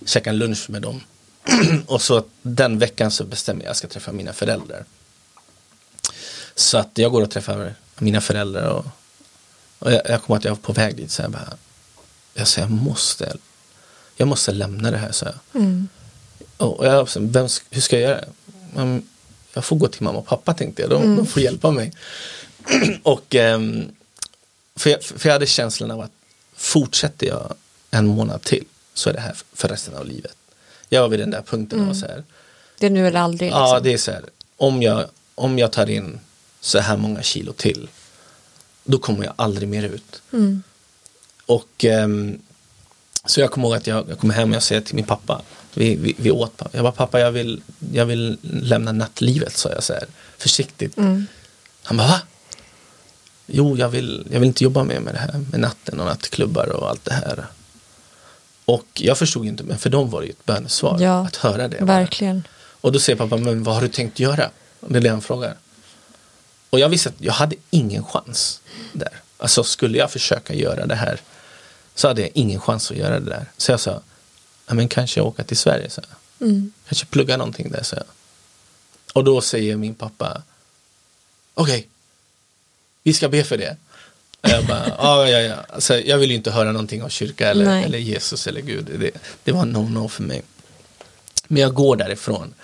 [0.07, 1.01] käka en lunch med dem.
[1.87, 4.85] och så den veckan så bestämmer jag att jag ska träffa mina föräldrar.
[6.55, 8.87] Så att jag går och träffar mina föräldrar och,
[9.79, 11.53] och jag, jag kommer att jag var på väg dit så jag bara,
[12.35, 13.37] jag säger jag måste,
[14.17, 15.63] jag måste lämna det här så jag.
[15.63, 15.89] Mm.
[16.57, 18.25] Och jag, vem, hur ska jag göra?
[18.75, 19.09] Men
[19.55, 21.17] jag får gå till mamma och pappa tänkte jag, de, mm.
[21.17, 21.93] de får hjälpa mig.
[23.03, 23.91] och um,
[24.79, 26.13] för jag, för jag hade känslan av att
[26.57, 27.55] fortsätter jag
[27.91, 28.65] en månad till
[28.95, 30.37] så är det här för resten av livet.
[30.89, 31.91] Jag var vid den där punkten mm.
[31.91, 32.25] och så här.
[32.79, 33.49] Det är nu eller aldrig.
[33.49, 33.63] Liksom.
[33.63, 34.25] Ja, det är så här.
[34.57, 36.21] Om jag, om jag tar in
[36.61, 37.89] så här många kilo till
[38.85, 40.23] då kommer jag aldrig mer ut.
[40.33, 40.63] Mm.
[41.47, 42.39] Och um,
[43.25, 45.43] så jag kommer ihåg att jag, jag kommer hem och jag säger till min pappa,
[45.75, 47.63] vi, vi, vi åt, jag bara pappa jag vill,
[47.93, 50.07] jag vill lämna nattlivet sa jag så här
[50.39, 50.97] försiktigt.
[50.97, 51.27] Mm.
[51.83, 52.21] Han bara va?
[53.51, 56.69] Jo, jag vill, jag vill inte jobba mer med det här med natten och nattklubbar
[56.69, 57.47] och allt det här.
[58.65, 61.69] Och jag förstod inte, men för dem var det ju ett bönesvar ja, att höra
[61.69, 61.85] det.
[61.85, 62.43] Verkligen.
[62.81, 64.51] Och då säger pappa, men vad har du tänkt göra?
[64.81, 65.57] Det är det han frågar.
[66.71, 68.61] Och jag visste att jag hade ingen chans
[68.93, 69.13] där.
[69.39, 71.21] Alltså skulle jag försöka göra det här
[71.95, 73.47] så hade jag ingen chans att göra det där.
[73.57, 74.01] Så jag sa,
[74.67, 75.91] ja men kanske åka till Sverige.
[75.91, 76.03] Så
[76.41, 76.73] mm.
[76.89, 77.83] Kanske plugga någonting där.
[77.83, 78.05] Så jag.
[79.13, 80.43] Och då säger min pappa,
[81.55, 81.87] okej, okay,
[83.09, 83.77] vi ska be för det.
[84.41, 85.57] Och jag bara, ah, ja, ja.
[85.69, 88.87] Alltså, jag vill inte höra någonting av kyrka eller, eller Jesus eller Gud.
[89.01, 89.11] Det,
[89.45, 90.43] det var no-no för mig.
[91.47, 92.55] Men jag går därifrån.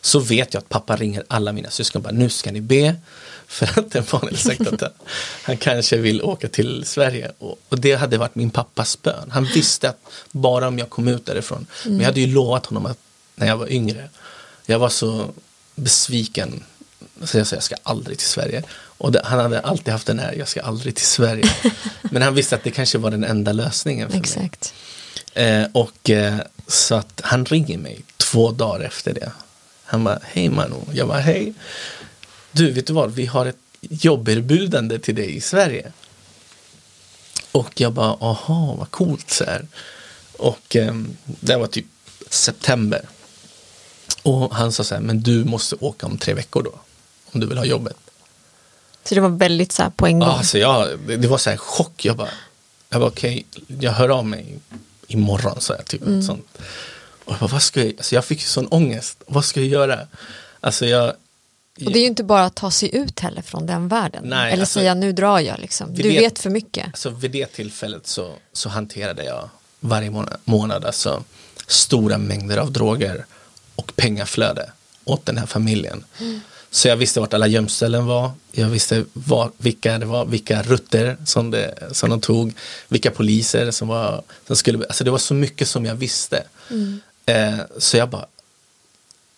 [0.00, 2.96] Så vet jag att pappa ringer alla mina syskon och bara, nu ska ni be.
[3.46, 4.82] För att Emanuel sagt att
[5.42, 7.32] han kanske vill åka till Sverige.
[7.38, 9.30] Och, och, det hade varit min pappas bön.
[9.30, 11.66] Han visste att bara om jag kom ut därifrån.
[11.84, 11.96] Mm.
[11.96, 12.98] Men jag hade ju lovat honom att
[13.34, 14.08] när jag var yngre.
[14.66, 15.30] Jag var så
[15.74, 16.64] besviken.
[17.24, 18.62] Så jag sa jag ska aldrig till Sverige.
[19.00, 21.50] Och det, han hade alltid haft den här, jag ska aldrig till Sverige.
[22.02, 24.74] Men han visste att det kanske var den enda lösningen för Exakt.
[25.34, 25.46] mig.
[25.46, 26.34] Eh, och eh,
[26.66, 29.32] så att han ringer mig två dagar efter det.
[29.84, 30.76] Han bara, hej Manu.
[30.92, 31.54] Jag bara, hej
[32.52, 35.92] du vet du vad, vi har ett jobberbjudande till dig i Sverige.
[37.52, 39.66] Och jag bara, aha, vad coolt så här.
[40.36, 41.86] Och eh, det var typ
[42.30, 43.02] september.
[44.22, 46.80] Och han sa så här, men du måste åka om tre veckor då.
[47.32, 47.96] Om du vill ha jobbet.
[49.04, 50.28] Så det var väldigt så här på en gång?
[50.28, 52.04] Alltså jag, det var så här chock.
[52.04, 52.28] Jag bara,
[52.88, 54.58] jag bara okej, okay, jag hör av mig
[55.06, 55.84] imorgon, sa jag.
[55.84, 56.22] Typ, mm.
[56.22, 56.58] sånt.
[57.24, 59.22] Och jag bara, vad ska jag, alltså jag fick sån ångest.
[59.26, 59.98] Vad ska jag göra?
[60.60, 61.14] Alltså jag,
[61.86, 64.22] och det är ju inte bara att ta sig ut heller från den världen.
[64.26, 65.94] Nej, Eller alltså, säga nu drar jag liksom.
[65.94, 66.86] Du det, vet för mycket.
[66.86, 69.48] Alltså vid det tillfället så, så hanterade jag
[69.80, 71.24] varje månad, månad alltså,
[71.66, 73.26] stora mängder av droger
[73.74, 74.70] och pengaflöde
[75.04, 76.04] åt den här familjen.
[76.20, 76.40] Mm.
[76.70, 78.30] Så jag visste vart alla gömställen var.
[78.52, 82.54] Jag visste var, vilka det var, vilka rutter som, det, som de tog,
[82.88, 86.44] vilka poliser som var, som skulle, alltså det var så mycket som jag visste.
[86.70, 87.00] Mm.
[87.26, 88.26] Eh, så jag bara,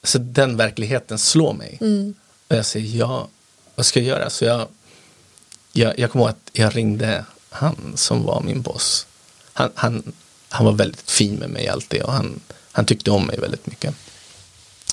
[0.03, 1.79] så den verkligheten slår mig.
[1.81, 2.15] Mm.
[2.49, 3.29] Och jag säger ja,
[3.75, 4.31] vad ska jag göra?
[4.31, 4.69] Så jag,
[5.73, 9.07] jag, jag kommer ihåg att jag ringde han som var min boss.
[9.53, 10.13] Han, han,
[10.49, 12.41] han var väldigt fin med mig alltid och han,
[12.73, 13.95] han tyckte om mig väldigt mycket.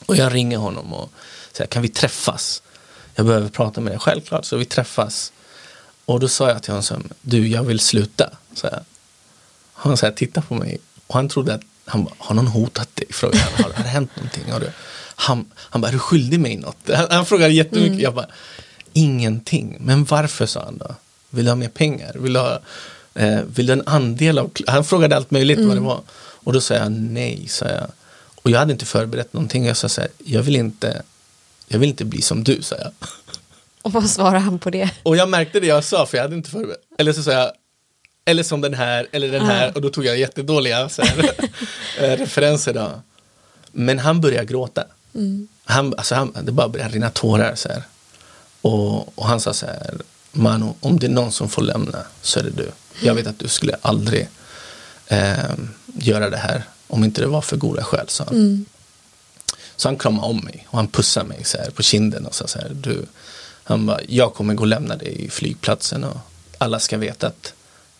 [0.06, 1.12] Och jag ringer honom och
[1.52, 2.62] säger, kan vi träffas?
[3.16, 4.46] Jag behöver prata med dig, självklart.
[4.46, 5.32] Så vi träffas.
[6.06, 8.30] Och då sa jag till honom, du jag vill sluta.
[8.54, 8.80] Så jag.
[9.74, 12.96] Han så här, tittade på mig och han trodde att han bara, har någon hotat
[12.96, 13.08] dig?
[13.10, 14.52] Frågade han, har det hänt någonting?
[14.52, 14.72] Har du?
[15.16, 16.78] Han, han bara, är du skyldig mig något?
[16.94, 17.92] Han, han frågade jättemycket.
[17.92, 18.02] Mm.
[18.02, 18.28] Jag bara,
[18.94, 19.78] ingenting.
[19.80, 20.96] Men varför, sa han då.
[21.30, 22.14] Vill du ha mer pengar?
[22.16, 22.60] Vill du ha
[23.14, 24.52] eh, vill du en andel av...
[24.68, 25.68] Han frågade allt möjligt mm.
[25.68, 25.90] vad det mm.
[25.90, 26.02] var.
[26.18, 27.88] Och då sa jag nej, sa jag.
[28.36, 29.66] Och jag hade inte förberett någonting.
[29.66, 31.02] Jag sa så här, jag vill inte,
[31.72, 32.92] jag vill inte bli som du, sa jag.
[33.82, 34.90] Och vad svarade han på det?
[35.04, 36.82] Och jag märkte det jag sa, för jag hade inte förberett.
[36.98, 37.52] Eller så sa jag,
[38.26, 39.76] eller som den här, eller den här.
[39.76, 41.20] Och då tog jag jättedåliga så här,
[42.00, 43.02] eh, referenser då.
[43.72, 44.84] Men han började gråta.
[45.16, 45.48] Mm.
[45.64, 47.56] Han, alltså han, det bara började rinna tårar.
[47.56, 47.84] Så här.
[48.62, 49.94] Och, och han sa så här,
[50.32, 52.72] Manu, om det är någon som får lämna så är det du.
[53.02, 54.30] Jag vet att du skulle aldrig
[55.08, 55.54] eh,
[55.86, 58.36] göra det här om inte det var för goda skäl, sa han.
[58.36, 58.66] Mm.
[59.80, 62.48] Så han kramade om mig och han pussade mig så här på kinden och sa
[62.48, 63.06] så här, du,
[63.64, 66.18] han bara, jag kommer gå och lämna dig i flygplatsen och
[66.58, 67.54] alla ska veta att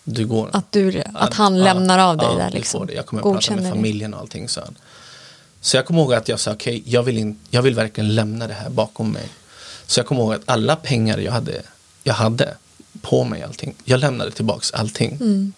[0.04, 0.50] du går.
[0.52, 2.88] Att, du, att, han lämnar av dig ja, där liksom.
[2.94, 4.78] Jag kommer att prata med familjen och allting, sa han.
[5.60, 8.46] Så jag kommer ihåg att jag sa okej, okay, jag, vill jag vill verkligen lämna
[8.46, 9.28] det här bakom mig.
[9.86, 11.62] Så jag kommer ihåg att alla pengar jag hade,
[12.02, 12.54] jag hade
[13.00, 15.12] på mig allting, jag lämnade tillbaks allting.
[15.12, 15.52] Mm.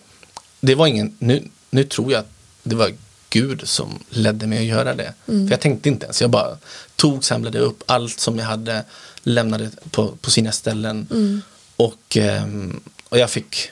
[0.61, 2.31] Det var ingen, nu, nu tror jag att
[2.63, 2.93] det var
[3.33, 5.15] Gud som ledde mig att göra det.
[5.29, 5.47] Mm.
[5.47, 6.59] För jag tänkte inte ens, jag bara
[6.97, 8.85] tog, samlade upp allt som jag hade,
[9.23, 11.07] lämnade på, på sina ställen.
[11.11, 11.43] Mm.
[11.77, 13.71] Och, ehm, och jag fick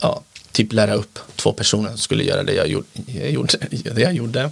[0.00, 2.86] ja, typ lära upp två personer som skulle göra det jag gjorde.
[3.06, 4.50] Jag gjorde, det jag gjorde.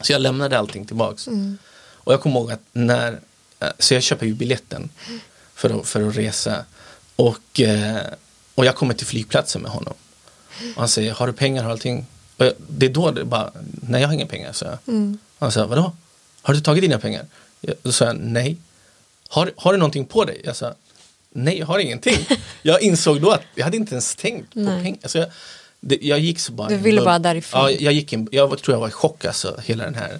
[0.00, 1.26] Så jag lämnade allting tillbaks.
[1.26, 1.58] Mm.
[1.76, 3.20] Och jag kommer ihåg att när,
[3.60, 4.90] eh, så jag köper ju biljetten
[5.54, 6.64] för att, för att resa.
[7.16, 8.00] Och, eh,
[8.54, 9.94] och jag kommer till flygplatsen med honom.
[10.74, 12.06] Och han säger, har du pengar och allting?
[12.38, 13.52] Och jag, det är då det bara,
[13.88, 14.78] nej jag har inga pengar, så jag.
[14.94, 15.18] Mm.
[15.38, 15.92] Han sa, vadå?
[16.42, 17.26] Har du tagit dina pengar?
[17.60, 18.56] Jag, då sa jag, nej.
[19.28, 20.40] Har, har du någonting på dig?
[20.44, 20.74] Jag sa,
[21.30, 22.26] nej jag har ingenting.
[22.62, 24.82] jag insåg då att jag hade inte ens tänkt på Nej.
[24.82, 24.98] pengar.
[25.02, 25.28] Alltså jag,
[25.80, 27.60] det, jag gick så bara Du ville bara därifrån.
[27.60, 30.18] Ja, jag, gick in, jag tror jag var i chock alltså, hela den här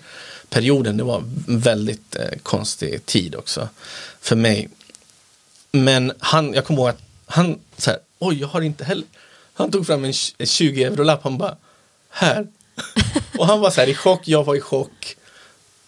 [0.49, 0.97] perioden.
[0.97, 3.69] Det var en väldigt eh, konstig tid också
[4.21, 4.69] för mig.
[5.73, 9.05] Men han, jag kommer ihåg att han så här, oj jag har inte heller.
[9.55, 11.57] Han tog fram en, tj- en 20 euro-lapp, han bara,
[12.11, 12.47] här.
[13.39, 15.17] och han var så här i chock, jag var i chock.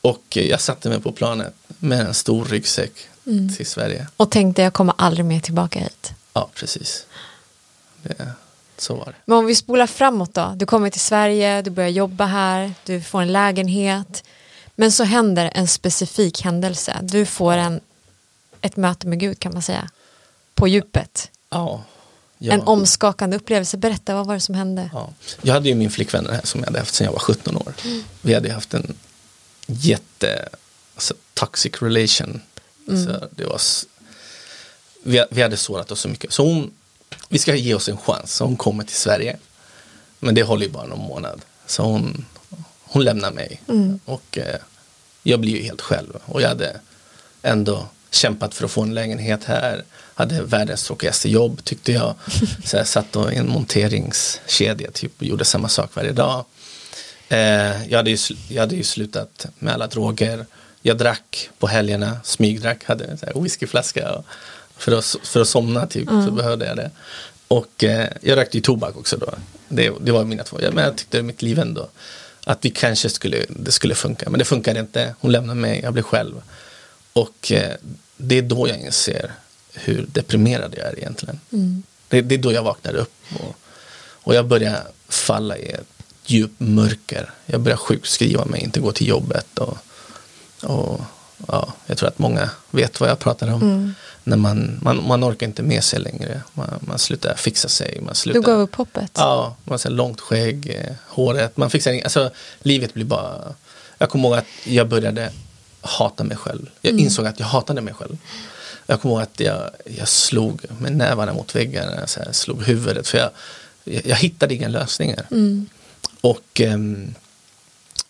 [0.00, 2.92] Och jag satte mig på planet med en stor ryggsäck
[3.26, 3.54] Mm.
[3.56, 4.06] till Sverige.
[4.16, 6.12] Och tänkte jag kommer aldrig mer tillbaka hit.
[6.32, 7.06] Ja, precis.
[8.02, 8.32] Det,
[8.78, 9.14] så var det.
[9.24, 10.52] Men om vi spolar framåt då.
[10.56, 14.24] Du kommer till Sverige, du börjar jobba här, du får en lägenhet.
[14.74, 16.98] Men så händer en specifik händelse.
[17.02, 17.80] Du får en,
[18.60, 19.90] ett möte med Gud kan man säga.
[20.54, 21.30] På djupet.
[21.50, 21.82] Ja.
[22.42, 22.52] Ja.
[22.52, 23.76] En omskakande upplevelse.
[23.76, 24.90] Berätta, vad var det som hände?
[24.92, 25.12] Ja.
[25.42, 27.74] Jag hade ju min flickvän här som jag hade haft sedan jag var 17 år.
[28.22, 28.94] Vi hade haft en
[29.66, 30.48] jätte
[30.94, 32.40] alltså, toxic relation.
[32.86, 33.60] Så det var,
[35.02, 36.32] vi, vi hade sårat oss så mycket.
[36.32, 36.70] Så hon,
[37.28, 38.34] vi ska ge oss en chans.
[38.34, 39.36] Så hon kommer till Sverige.
[40.18, 41.40] Men det håller ju bara någon månad.
[41.66, 42.24] Så hon,
[42.82, 43.60] hon lämnar mig.
[44.04, 44.56] Och eh,
[45.22, 46.16] jag blir ju helt själv.
[46.24, 46.80] Och jag hade
[47.42, 49.84] ändå kämpat för att få en lägenhet här.
[50.20, 52.14] Hade världens tråkigaste jobb tyckte jag.
[52.64, 56.44] Så jag satt i en monteringskedja typ och gjorde samma sak varje dag.
[57.28, 60.46] Eh, jag, hade ju, jag hade ju slutat med alla droger.
[60.82, 64.12] Jag drack på helgerna, smygdrack, hade en whiskyflaska.
[64.12, 64.24] Och
[64.76, 66.90] för, att, för att somna typ så behövde jag det.
[67.48, 69.34] Och eh, jag rökte ju tobak också då.
[69.68, 70.58] Det, det var mina två.
[70.72, 71.88] Men jag tyckte i mitt liv ändå
[72.44, 74.30] att vi kanske skulle, det skulle funka.
[74.30, 75.14] Men det funkade inte.
[75.20, 76.42] Hon lämnade mig, jag blev själv.
[77.12, 77.74] Och eh,
[78.16, 79.32] det är då jag inser
[79.74, 81.40] hur deprimerad jag är egentligen.
[82.08, 83.14] Det, det är då jag vaknar upp.
[83.40, 83.56] Och,
[84.22, 85.86] och jag börjar falla i ett
[86.24, 87.30] djupt mörker.
[87.46, 89.58] Jag börjar sjukskriva mig, inte gå till jobbet.
[89.58, 89.76] Och,
[90.62, 91.00] och
[91.48, 93.94] ja, jag tror att många vet vad jag pratar om.
[94.24, 96.42] När man, man, man orkar inte med sig längre.
[96.54, 98.00] Man, man slutar fixa sig.
[98.00, 99.10] Man slutar, Du gav upp hoppet.
[99.14, 101.56] Ja, man har långt skägg, eh, håret.
[101.56, 102.04] Man fixar inget.
[102.04, 102.30] Alltså,
[102.62, 103.54] livet blir bara...
[103.98, 105.32] Jag kommer ihåg att jag började
[105.80, 106.70] hata mig själv.
[106.80, 108.16] Jag insåg att jag hatade mig själv.
[108.90, 113.08] Jag kommer ihåg att jag, jag slog med nävarna mot väggarna, så här, slog huvudet.
[113.08, 113.30] För jag,
[113.84, 115.26] jag, hittade inga lösningar.
[116.20, 117.14] Och, ehm,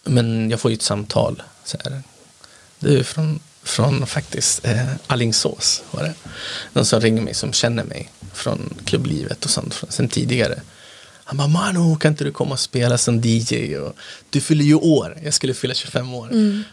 [0.04, 1.42] men jag får ju ett samtal.
[1.64, 2.02] Så här,
[2.78, 6.14] du från, från faktiskt eh, Allingsås var det.
[6.72, 10.60] Någon som ringer mig som känner mig från klubblivet och sånt sen tidigare.
[11.30, 13.76] Han bara, Manu kan inte du komma och spela som DJ?
[13.76, 13.96] Och,
[14.30, 16.30] du fyller ju år, jag skulle fylla 25 år.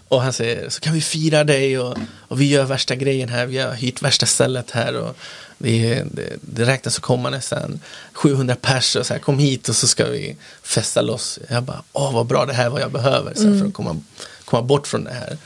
[0.07, 3.45] Och han säger, så kan vi fira dig och, och vi gör värsta grejen här,
[3.45, 4.95] vi har hyrt värsta stället här.
[4.95, 5.17] Och
[5.57, 7.79] vi, det, det räknas att komma nästan
[8.13, 11.39] 700 pers och så här, kom hit och så ska vi festa loss.
[11.49, 13.73] Jag bara, åh vad bra, det här är vad jag behöver så här, för att
[13.73, 14.01] komma,
[14.45, 15.37] komma bort från det här.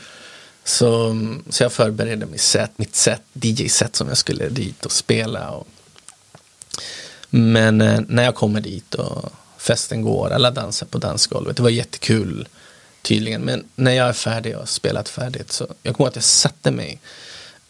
[0.64, 1.16] Så,
[1.50, 5.50] så jag förberedde mitt set, mitt set, DJ-set som jag skulle dit och spela.
[5.50, 5.68] Och,
[7.34, 11.56] men eh, när jag kommer dit och festen går, alla dansar på dansgolvet.
[11.56, 12.48] Det var jättekul
[13.02, 13.42] tydligen.
[13.42, 16.70] Men när jag är färdig och spelat färdigt så jag kommer ihåg att jag satte
[16.70, 17.00] mig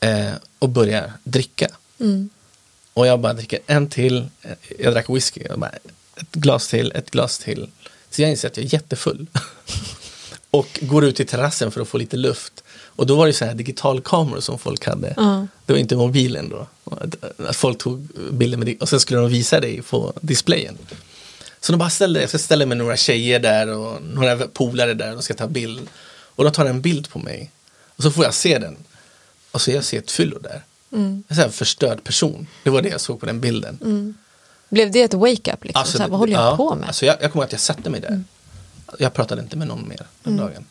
[0.01, 1.68] eh, och började dricka.
[2.92, 4.29] Och jag bara dricker en till,
[4.79, 5.70] jag drack whisky, jag bara,
[6.16, 7.70] ett glas till, ett glas till.
[8.11, 9.27] Så jag inser att jag är jättefull.
[10.51, 12.64] och går ut i terrassen för att få lite luft.
[13.03, 15.15] Och då var det så här digitalkameror som folk hade.
[15.17, 15.47] Ja.
[15.67, 16.67] Det var inte mobilen då.
[17.49, 18.01] Att Folk tog
[18.33, 20.79] bilder med det och sen skulle de visa dig på displayen.
[21.61, 25.25] Så de bara ställde, ska ställa med några tjejer där och några polare där och
[25.25, 25.88] ska ta bild.
[26.37, 27.51] Och de tar en bild på mig.
[27.97, 28.77] Och så får jag se den.
[29.51, 30.62] Och så jag ser ett fyllo där.
[30.91, 32.47] En sån här förstörd person.
[32.65, 34.15] Det var det jag såg på den bilden.
[34.69, 35.65] Blev det ett wake-up?
[35.65, 35.85] Liksom?
[35.87, 36.77] så här, det- vad håller jag ja, på med?
[36.77, 36.88] Mm.
[36.88, 38.25] Alltså jag, jag kommer ihåg att jag satte mig där.
[38.99, 40.65] Jag pratade inte med någon mer den dagen.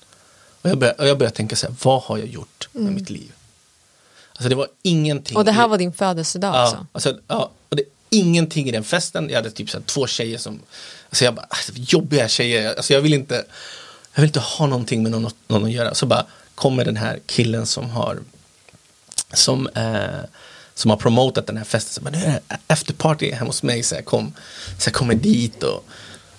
[0.62, 3.10] Och jag började, och jag började tänka så här, vad har jag gjort med mitt
[3.10, 3.32] liv?
[4.34, 5.36] Alltså det var ingenting.
[5.36, 5.40] Mm.
[5.40, 6.86] och det här var din födelsedag ja, också?
[6.92, 9.30] alltså, ja, och det, ingenting i den festen.
[9.30, 10.60] Jag hade typ så här, två tjejer som,
[11.10, 12.76] alltså jag bara, alltså, jobbiga tjejer.
[12.76, 13.46] Alltså jag vill inte,
[14.14, 15.94] jag vill inte ha någonting med någon, någon att göra.
[15.94, 18.20] Så bara kommer den här killen som har,
[19.34, 20.26] som, eh,
[20.74, 21.94] som har promotat den här festen.
[21.94, 23.84] Så bara, nu är det afterparty hemma hos mig.
[23.84, 24.34] Så jag, kom,
[24.80, 25.86] så jag kommer dit och,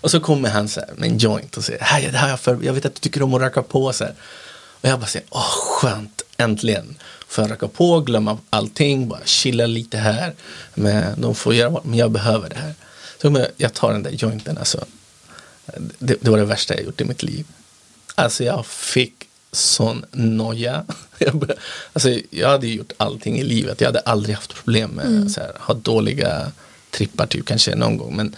[0.03, 2.41] och så kommer han så här, med en joint och säger, här, det här jag
[2.41, 3.93] för, jag vet att du tycker om att röka på.
[3.93, 4.15] Så här.
[4.55, 6.97] Och jag bara säger, åh skönt, äntligen.
[7.29, 10.35] Får jag röka på, glömma allting, bara chilla lite här.
[10.75, 12.75] Men de får göra vad, men jag behöver det här.
[13.23, 14.85] Så jag tar den där jointen, alltså.
[15.99, 17.47] Det, det var det värsta jag gjort i mitt liv.
[18.15, 20.85] Alltså jag fick sån noja.
[21.93, 23.81] Alltså, jag hade gjort allting i livet.
[23.81, 26.53] Jag hade aldrig haft problem med så här, ha dåliga
[26.91, 28.17] trippar typ kanske någon gång.
[28.17, 28.37] Men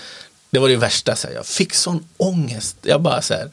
[0.55, 1.16] det var det värsta.
[1.16, 2.76] Så här, jag fick sån ångest.
[2.82, 3.50] Jag bara så här.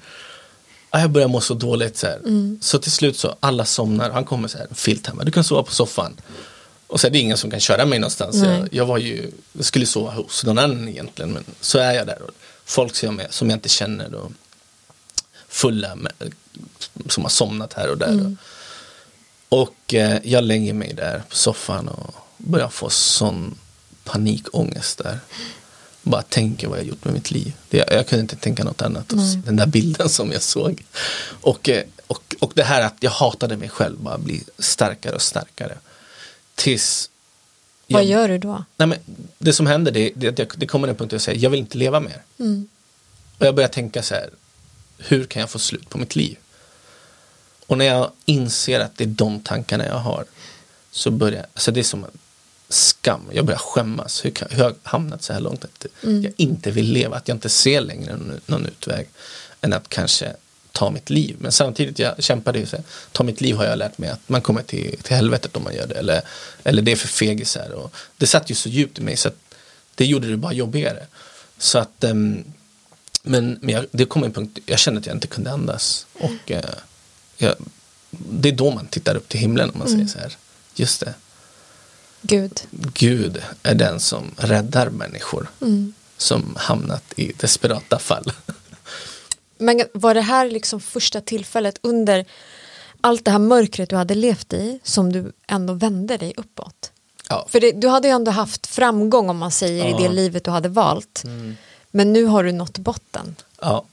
[0.90, 1.98] ah, jag börjar må så dåligt.
[1.98, 2.20] Så, här.
[2.62, 5.64] så till slut så alla somnar, han kommer så här, filt hemma, du kan sova
[5.64, 6.14] på soffan.
[6.88, 8.36] Och så är det ingen som kan köra mig någonstans.
[8.44, 12.08] Jag, jag var ju, jag skulle sova hos någon annan egentligen, men så är jag
[12.08, 12.22] där.
[12.22, 12.32] Och
[12.66, 14.32] folk som jag, som jag inte känner och
[15.48, 16.14] fulla med,
[17.10, 18.36] som har somnat här och där.
[19.50, 23.56] Och eh, jag lägger mig där på soffan och börjar få sån
[24.04, 25.20] panikångest där.
[26.04, 27.54] Bara tänker vad jag gjort med mitt liv.
[27.70, 29.10] Det, jag kunde inte tänka något annat.
[29.10, 30.84] Se Den där bilden som jag såg.
[31.42, 35.22] Och, eh, och, och det här att jag hatade mig själv bara bli starkare och
[35.22, 35.78] starkare.
[36.56, 37.10] Tills
[37.88, 38.64] Vad jag- gör du då?
[38.78, 38.98] Nej, men
[39.38, 41.78] det som händer det, det, det, kommer en punkt där jag säger jag vill inte
[41.78, 42.22] leva mer.
[42.40, 42.68] Mm.
[43.38, 44.30] Och jag börjar tänka så här,
[44.98, 46.38] hur kan jag få slut på mitt liv?
[47.68, 50.26] Och när jag inser att det är de tankarna jag har
[50.92, 52.06] så börjar, alltså det är som
[52.72, 54.26] skam, jag börjar skämmas.
[54.26, 57.28] Hur, kan, hur har jag hamnat så här långt att jag inte vill leva, att
[57.28, 59.08] jag inte ser längre någon, någon utväg
[59.62, 60.34] än att kanske
[60.72, 61.36] ta mitt liv.
[61.40, 64.30] Men samtidigt, jag kämpade ju så här, ta mitt liv har jag lärt mig att
[64.30, 65.96] man kommer till, till helvetet om man gör det.
[65.96, 66.22] Eller,
[66.64, 67.70] eller det är för fegisar.
[67.70, 69.38] Och det satt ju så djupt i mig så att
[69.96, 71.06] det gjorde det bara jobbigare.
[71.58, 72.44] Så att ehm,
[73.24, 76.06] men, men jag, det kom en punkt, jag kände att jag inte kunde andas.
[76.14, 76.64] Och eh,
[77.38, 77.56] jag,
[78.12, 80.38] det är då man tittar upp till himlen om man säger så här.
[80.76, 81.14] Just det,
[82.22, 82.62] Gud.
[82.94, 85.48] Gud är den som räddar människor
[86.18, 88.32] som hamnat i desperata fall.
[89.58, 92.26] Men var det här liksom första tillfället under
[93.02, 96.92] allt det här mörkret du hade levt i som du ändå vände dig uppåt?
[97.30, 99.98] Ja, För det, du hade ju ändå haft framgång om man säger i Ja.
[99.98, 101.24] det livet du hade valt.
[101.92, 103.36] Men nu har du nått botten.
[103.62, 103.86] ja.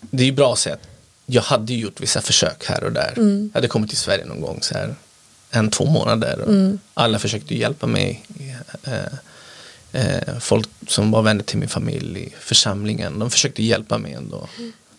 [0.00, 0.88] Det är ju bra att säga att
[1.26, 3.12] jag hade gjort vissa försök här och där.
[3.16, 4.94] Jag hade kommit till Sverige någon gång så här
[5.54, 6.40] en, två månader.
[6.40, 8.26] Och Alla försökte hjälpa mig.
[8.82, 8.98] Eh,
[9.92, 14.48] eh, folk som var vänner till min familj i församlingen, de försökte hjälpa mig ändå.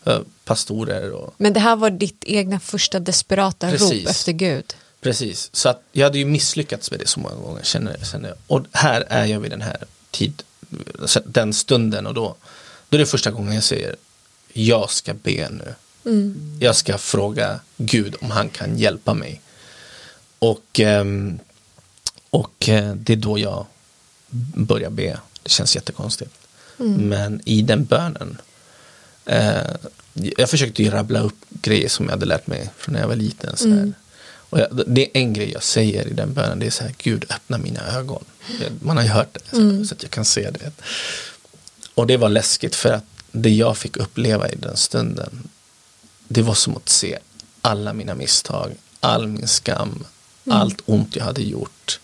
[0.05, 4.07] Eh, pastorer och Men det här var ditt egna första desperata rop Precis.
[4.07, 4.75] efter Gud.
[5.01, 8.07] Precis, så att jag hade ju misslyckats med det så många gånger känner jag.
[8.07, 8.37] Känner jag.
[8.47, 9.77] Och här är jag vid den här
[10.11, 10.43] tid,
[11.05, 12.35] så den stunden och då,
[12.89, 13.95] då är det första gången jag säger
[14.53, 15.75] jag ska be nu.
[16.59, 19.41] Jag ska fråga Gud om han kan hjälpa mig.
[20.49, 21.39] Och, ehm,
[22.29, 23.65] och eh, det är då jag
[24.53, 25.19] börjar be.
[25.43, 26.31] Det känns jättekonstigt.
[26.77, 28.37] Men i den bönen
[29.25, 29.75] eh,
[30.13, 33.15] jag försökte ju rabbla upp grejer som jag hade lärt mig från när jag var
[33.15, 33.57] liten.
[33.57, 33.93] Så här.
[34.49, 36.95] Och jag, det är en grej jag säger i den bönen, det är så här,
[36.97, 38.23] Gud öppna mina ögon.
[38.79, 40.71] Man har ju hört det, så, så att jag kan se det.
[41.93, 45.49] Och det var läskigt för att det jag fick uppleva i den stunden,
[46.27, 47.19] det var som att se
[47.61, 50.05] alla mina misstag, all min skam,
[50.49, 51.99] allt ont jag hade gjort,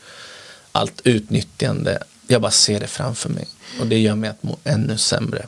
[0.71, 2.03] allt utnyttjande.
[2.27, 3.47] Jag bara ser det framför mig
[3.79, 5.45] och det gör mig att må ännu sämre.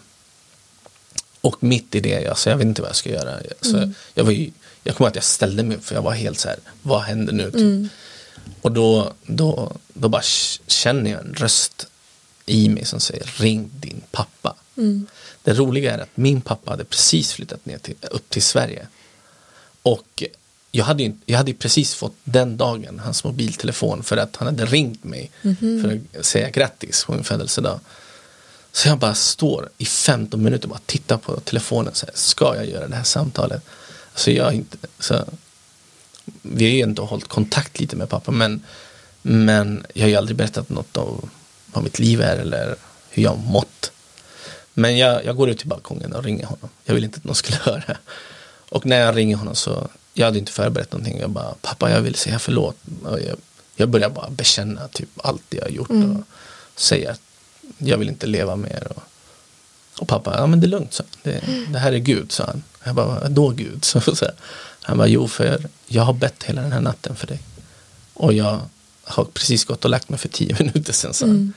[1.41, 3.39] Och mitt i det, jag, så jag vet inte vad jag ska göra.
[3.61, 4.51] Så jag, var ju,
[4.83, 7.01] jag kommer ihåg att jag ställde mig upp för jag var helt så här, vad
[7.01, 7.51] händer nu?
[7.51, 7.91] Typ.
[8.61, 10.21] Och då, då, då bara
[10.67, 11.87] känner jag en röst
[12.45, 14.55] i mig som säger ring din pappa.
[15.43, 18.87] Det roliga är att min pappa hade precis flyttat ner till, upp till Sverige.
[19.81, 20.23] Och
[20.75, 24.65] jag hade, ju, jag hade precis fått den dagen hans mobiltelefon för att han hade
[24.65, 25.31] ringt mig
[25.81, 27.79] för att säga grattis på min födelsedag.
[28.71, 31.93] Så jag bara står i 15 minuter och bara tittar på telefonen.
[31.93, 33.63] Så här, ska jag göra det här samtalet?
[34.13, 35.25] Alltså jag inte, så,
[36.41, 38.63] vi har ju ändå hållit kontakt lite med pappa men,
[39.21, 41.29] men jag har ju aldrig berättat något om
[41.65, 42.75] vad mitt liv är eller
[43.09, 43.91] hur jag har mått.
[44.73, 46.69] Men jag, jag går ut till balkongen och ringer honom.
[46.85, 47.97] Jag vill inte att någon skulle höra.
[48.69, 51.19] Och när jag ringer honom så, jag hade inte förberett någonting.
[51.19, 52.77] Jag bara, pappa jag vill säga förlåt.
[53.03, 53.37] Och jag,
[53.75, 56.23] jag börjar bara bekänna typ allt jag har gjort och
[56.75, 57.21] säga att
[57.77, 58.87] jag vill inte leva mer.
[58.95, 59.03] Och,
[59.99, 61.03] och pappa, ja men det är lugnt, så.
[61.23, 62.63] Det, det här är Gud, sa han.
[62.83, 63.85] Jag bara, då Gud?
[63.85, 64.25] Så, så,
[64.81, 67.39] han bara, jo för jag har bett hela den här natten för dig.
[68.13, 68.59] Och jag
[69.03, 71.53] har precis gått och lagt mig för tio minuter sedan, sa han.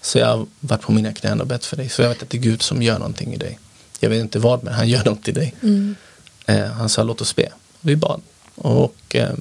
[0.00, 1.88] Så jag har varit på mina knän och bett för dig.
[1.88, 3.58] Så jag vet att det är Gud som gör någonting i dig.
[4.00, 5.54] Jag vet inte vad, men han gör något i dig.
[6.46, 7.52] Eh, han sa, låt oss be.
[7.86, 8.20] Vi bad.
[8.54, 9.34] Och eh,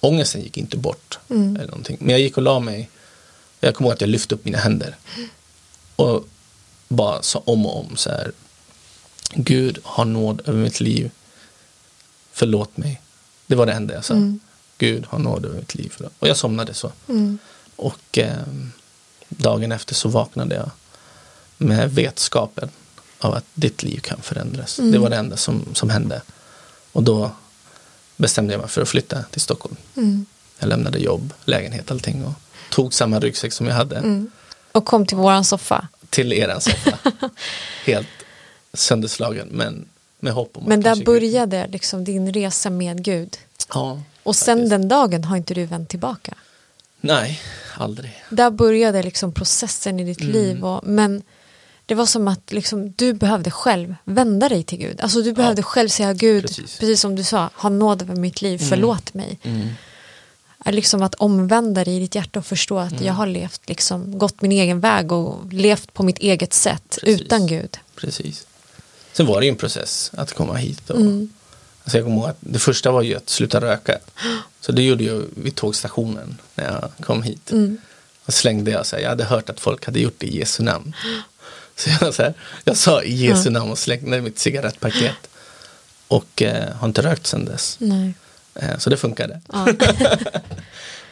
[0.00, 1.18] ångesten gick inte bort.
[1.28, 1.96] Eller någonting.
[2.00, 2.90] Men jag gick och la mig.
[3.60, 4.96] Jag kommer ihåg att jag lyfte upp mina händer.
[5.96, 6.28] Och
[6.88, 8.32] bara sa om och om så här.
[9.34, 11.10] Gud har nåd över mitt liv.
[12.32, 13.00] Förlåt mig.
[13.46, 14.14] Det var det enda jag sa.
[14.78, 15.94] Gud har nåd över mitt liv.
[16.18, 16.92] Och jag somnade så.
[17.76, 18.46] Och eh,
[19.28, 20.70] dagen efter så vaknade jag
[21.58, 22.68] med vetskapen
[23.18, 24.76] av att ditt liv kan förändras.
[24.76, 26.22] Det var det enda som, som hände.
[26.92, 27.30] Och då
[28.16, 29.76] bestämde jag mig för att flytta till Stockholm.
[30.58, 32.32] Jag lämnade jobb, lägenhet, allting och
[32.70, 34.24] tog samma ryggsäck som jag hade
[34.72, 35.88] Och kom till våran soffa.
[36.10, 36.98] till eran soffa.
[37.84, 38.08] Helt
[38.72, 39.84] sönderslagen men,
[40.20, 43.36] med hopp om Men där kanske Gud- började liksom din resa med Gud.
[43.74, 44.70] Ja, Och sen faktiskt.
[44.70, 46.34] den dagen har inte du vänt tillbaka.
[47.00, 47.40] Nej,
[47.76, 48.24] aldrig.
[48.30, 50.32] Där började liksom processen i ditt Mm.
[50.32, 50.64] liv.
[50.64, 51.22] Och, men
[51.86, 55.00] det var som att liksom, du behövde själv vända dig till Gud.
[55.00, 56.78] Alltså du behövde själv säga Gud, Precis.
[56.78, 57.00] precis.
[57.00, 58.70] som du sa, ha nåd över mitt liv, Mm.
[58.70, 59.38] förlåt mig.
[59.42, 59.68] Mm.
[60.66, 63.04] Liksom att omvända dig i ditt hjärta och förstå att Mm.
[63.04, 67.20] jag har levt, liksom, gått min egen väg och levt på mitt eget sätt Precis.
[67.20, 67.78] utan Gud.
[67.96, 68.46] Precis.
[69.12, 70.90] Sen var det ju en process att komma hit.
[70.90, 71.28] Och, Mm.
[71.84, 73.98] alltså jag kommer ihåg att det första var ju att sluta röka.
[74.60, 77.50] Så det gjorde jag vid tågstationen när jag kom hit.
[77.52, 77.78] Mm.
[78.26, 80.62] Och slängde jag så här, jag hade hört att folk hade gjort det i Jesu
[80.62, 80.92] namn.
[81.76, 85.28] Så jag, så här, jag sa i Jesu namn och slängde mitt cigarettpaket.
[86.08, 87.76] Och eh, har inte rökt sedan dess.
[87.78, 88.14] Nej.
[88.54, 89.40] Eh, så det funkade.
[89.52, 89.66] Ja.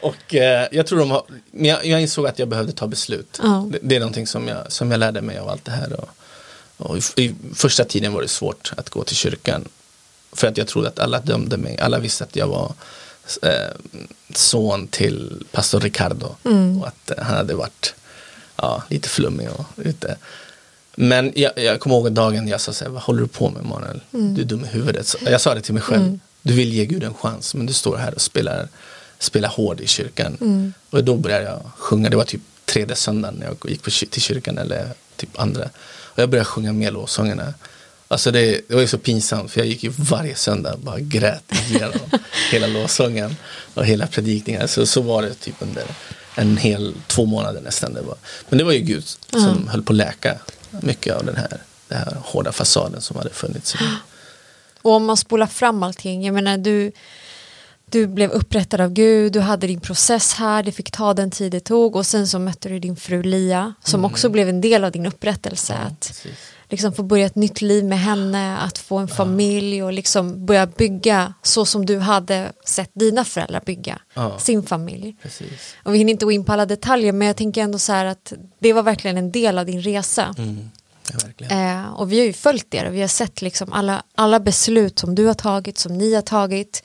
[0.02, 3.40] Och eh, jag tror de har, men jag, jag insåg att jag behövde ta beslut.
[3.42, 3.66] Ja.
[3.70, 5.92] Det, det är någonting som jag, som jag lärde mig av allt det här.
[5.92, 6.08] Och,
[6.76, 9.68] och i, I första tiden var det svårt att gå till kyrkan.
[10.32, 11.78] För att jag trodde att alla dömde mig.
[11.78, 12.72] Alla visste att jag var
[13.42, 13.76] eh,
[14.34, 16.34] son till pastor Ricardo.
[16.44, 16.80] Mm.
[16.80, 17.94] Och att han hade varit
[18.56, 20.16] ja, lite flummig och ute.
[20.97, 23.64] Men jag, jag kommer ihåg dagen jag sa så här, vad håller du på med
[23.64, 24.01] Manuel?
[24.11, 25.07] Du är dum i huvudet.
[25.07, 26.03] Så jag sa det till mig själv.
[26.03, 26.20] Mm.
[26.43, 28.68] Du vill ge Gud en chans men du står här och spelar,
[29.18, 30.36] spelar hård i kyrkan.
[30.40, 30.72] Mm.
[30.90, 34.22] Och då började jag sjunga, det var typ tredje söndagen när jag gick på, till
[34.22, 35.64] kyrkan eller typ andra.
[35.84, 37.55] Och jag började sjunga med lovsångerna.
[38.09, 41.01] Alltså det, det var ju så pinsamt för jag gick ju varje söndag och bara
[41.01, 42.11] grät igenom
[42.51, 43.36] hela lovsången
[43.74, 44.68] och hela predikningen.
[44.68, 45.84] Så, så var det typ under
[46.34, 47.95] en hel två månader nästan.
[47.95, 48.16] Det var.
[48.49, 50.38] Men det var ju Gud som höll på att läka
[50.80, 51.58] mycket av den här,
[51.88, 53.74] den här hårda fasaden som hade funnits.
[54.82, 56.92] Och om man spolar fram allting, jag menar du,
[57.93, 61.53] du blev upprättad av Gud, du hade din process här, det fick ta den tid
[61.53, 64.84] det tog och sen så mötte du din fru Lia som också blev en del
[64.84, 65.72] av din upprättelse.
[65.72, 65.84] Mm.
[65.84, 66.38] Ja, att precis.
[66.68, 70.66] liksom få börja ett nytt liv med henne, att få en familj och liksom börja
[70.66, 74.38] bygga så som du hade sett dina föräldrar bygga Ja.
[74.38, 75.16] sin familj.
[75.22, 75.74] precis.
[75.82, 78.05] Och vi hinner inte gå in på alla detaljer men jag tänker ändå så här
[78.05, 80.34] att det var verkligen en del av din resa.
[80.38, 80.70] Mm.
[81.38, 81.47] Ja.
[81.57, 84.99] Eh, och vi har ju följt det och vi har sett liksom alla, alla beslut
[84.99, 86.84] som du har tagit, som ni har tagit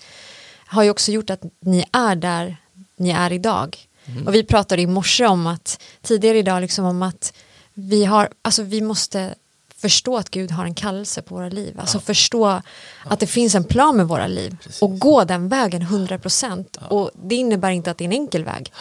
[0.68, 2.58] har ju också gjort att ni är där
[2.96, 3.78] ni är idag.
[4.26, 7.34] Och vi pratade i morse om att tidigare idag liksom om att
[7.74, 9.36] vi har, alltså vi måste
[9.78, 11.80] förstå att Gud har en kallelse på våra liv.
[11.80, 12.62] Alltså förstå
[13.04, 14.82] att det finns en plan med våra liv Precis.
[14.82, 18.72] och gå den vägen 100% och det innebär inte att det är en enkel väg.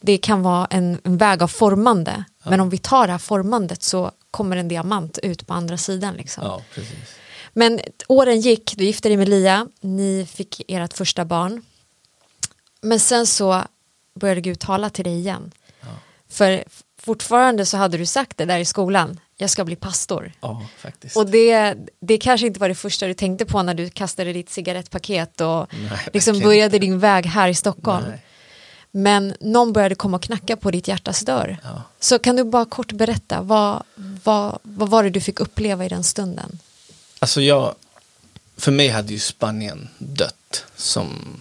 [0.00, 3.82] Det kan vara en, en väg av formande men om vi tar det här formandet
[3.82, 6.14] så kommer en diamant ut på andra sidan.
[6.14, 6.60] Liksom.
[7.52, 7.60] Ja.
[7.60, 11.62] Men åren gick, du gifte dig med Lia, ni fick ert första barn.
[12.80, 13.64] Men sen så
[14.14, 15.52] började Gud tala till dig igen.
[16.28, 16.64] För
[16.98, 20.32] fortfarande så hade du sagt det där i skolan, jag ska bli pastor.
[20.40, 21.16] Ja, faktiskt.
[21.16, 24.50] Och det, det kanske inte var det första du tänkte på när du kastade ditt
[24.50, 26.78] cigarettpaket och Nej, liksom började inte.
[26.78, 28.04] din väg här i Stockholm.
[28.08, 28.22] Nej.
[28.90, 31.56] Men någon började komma och knacka på ditt hjärtas dörr.
[31.64, 31.82] Ja.
[32.00, 33.82] Så kan du bara kort berätta, vad,
[34.24, 36.58] vad, vad var det du fick uppleva i den stunden?
[37.22, 37.74] Alltså jag,
[38.56, 41.40] för mig hade ju Spanien dött som,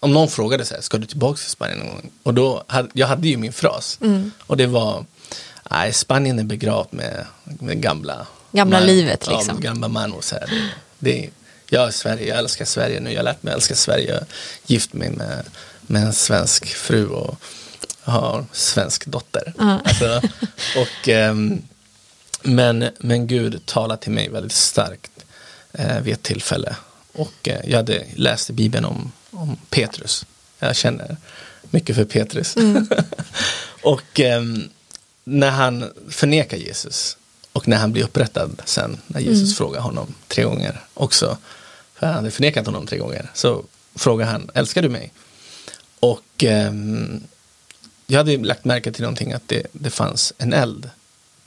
[0.00, 2.10] om någon frågade så här, ska du tillbaka till Spanien någon gång?
[2.22, 3.98] Och då, hade, jag hade ju min fras.
[4.00, 4.30] Mm.
[4.46, 5.04] Och det var,
[5.70, 8.26] nej Spanien är begravt med, med gamla.
[8.52, 9.54] Gamla livet, Ja, liksom.
[9.54, 10.70] med gamla manos här.
[10.98, 11.30] Det, det,
[11.68, 14.08] jag är Sverige, jag älskar Sverige nu, jag har lärt mig älska Sverige.
[14.08, 14.26] Jag har
[14.66, 15.44] gift mig med,
[15.82, 17.36] med en svensk fru och
[18.02, 19.52] har en svensk dotter.
[19.58, 19.80] Ja.
[19.84, 20.20] Alltså,
[20.80, 21.62] och, ehm,
[22.42, 25.10] men, men Gud talade till mig väldigt starkt
[25.72, 26.76] eh, vid ett tillfälle.
[27.12, 30.26] Och eh, jag hade läst i Bibeln om, om Petrus.
[30.58, 31.16] Jag känner
[31.70, 32.56] mycket för Petrus.
[33.82, 34.68] och ehm,
[35.24, 37.16] när han förnekar Jesus
[37.52, 41.38] och när han blir upprättad sen när Jesus frågar honom tre gånger också.
[41.94, 43.30] För han hade förnekat honom tre gånger.
[43.34, 43.64] Så
[43.94, 45.12] frågar han, älskar du mig?
[46.00, 47.22] Och ehm,
[48.06, 50.90] jag hade lagt märke till någonting att det, det fanns en eld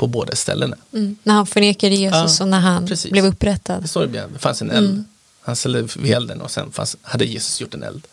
[0.05, 0.77] på båda ställena.
[0.93, 1.15] Mm.
[1.23, 3.11] När han förnekade Jesus Ja, och när han precis.
[3.11, 3.81] blev upprättad.
[3.81, 5.03] Det står det fanns en eld.
[5.41, 8.07] Han ställde vid elden och sen fanns, hade Jesus gjort en eld.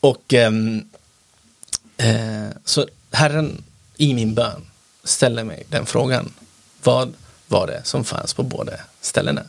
[0.00, 0.84] Och ehm,
[1.96, 3.62] eh, så Herren
[3.96, 4.62] i min bön
[5.04, 6.32] ställer mig den frågan.
[6.82, 7.12] Vad
[7.48, 9.42] var det som fanns på båda ställena?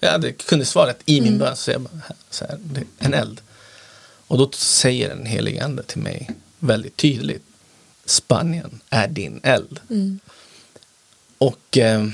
[0.00, 3.40] Jag hade, kunde svaret i min bön så jag bara, så här, det, en eld.
[4.26, 7.42] Och då säger den helige ande till mig väldigt tydligt.
[8.04, 9.80] Spanien är din eld.
[11.40, 12.06] Och eh,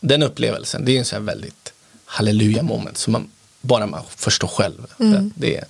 [0.00, 1.72] den upplevelsen, det är en sån här väldigt
[2.04, 4.86] halleluja moment som man bara man förstår själv.
[4.90, 4.98] Att
[5.34, 5.64] Det,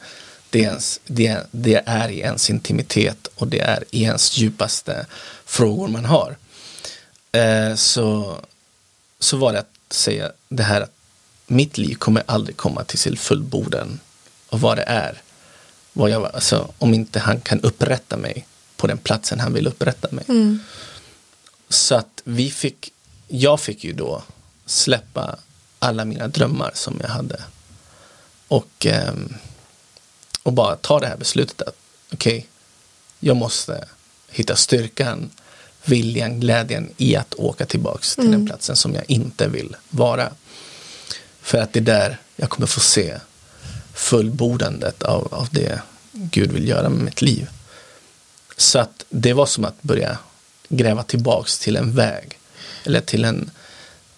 [0.51, 5.07] det, är ens, det, det är i ens intimitet och det är i ens djupaste
[5.45, 6.37] frågor man har.
[7.33, 8.37] Eh, så,
[9.19, 10.93] så var det att säga det här att
[11.47, 14.01] mitt liv kommer aldrig komma till sin fullbordan
[14.49, 15.23] och vad det är.
[15.93, 18.47] Vad jag, alltså, om inte han kan upprätta mig
[18.77, 20.25] på den platsen han vill upprätta mig.
[20.29, 20.61] Mm.
[21.69, 22.93] Så att vi fick,
[23.29, 24.23] jag fick ju då
[24.67, 25.37] släppa
[25.79, 27.43] alla mina drömmar som jag hade.
[28.49, 29.35] Och, ehm,
[30.43, 31.77] och bara ta det här beslutet att
[32.13, 32.49] okej, okay,
[33.21, 33.89] jag måste
[34.31, 35.31] hitta styrkan,
[35.85, 38.33] viljan, glädjen i att åka tillbaks till Mm.
[38.33, 40.33] den platsen som jag inte vill vara.
[41.43, 43.19] För att det är där jag kommer få se
[43.95, 47.49] fullbordandet av, av det Gud vill göra med mitt liv.
[48.57, 50.19] Så att det var som att börja
[50.69, 52.39] gräva tillbaks till en väg.
[52.85, 53.51] Eller till en,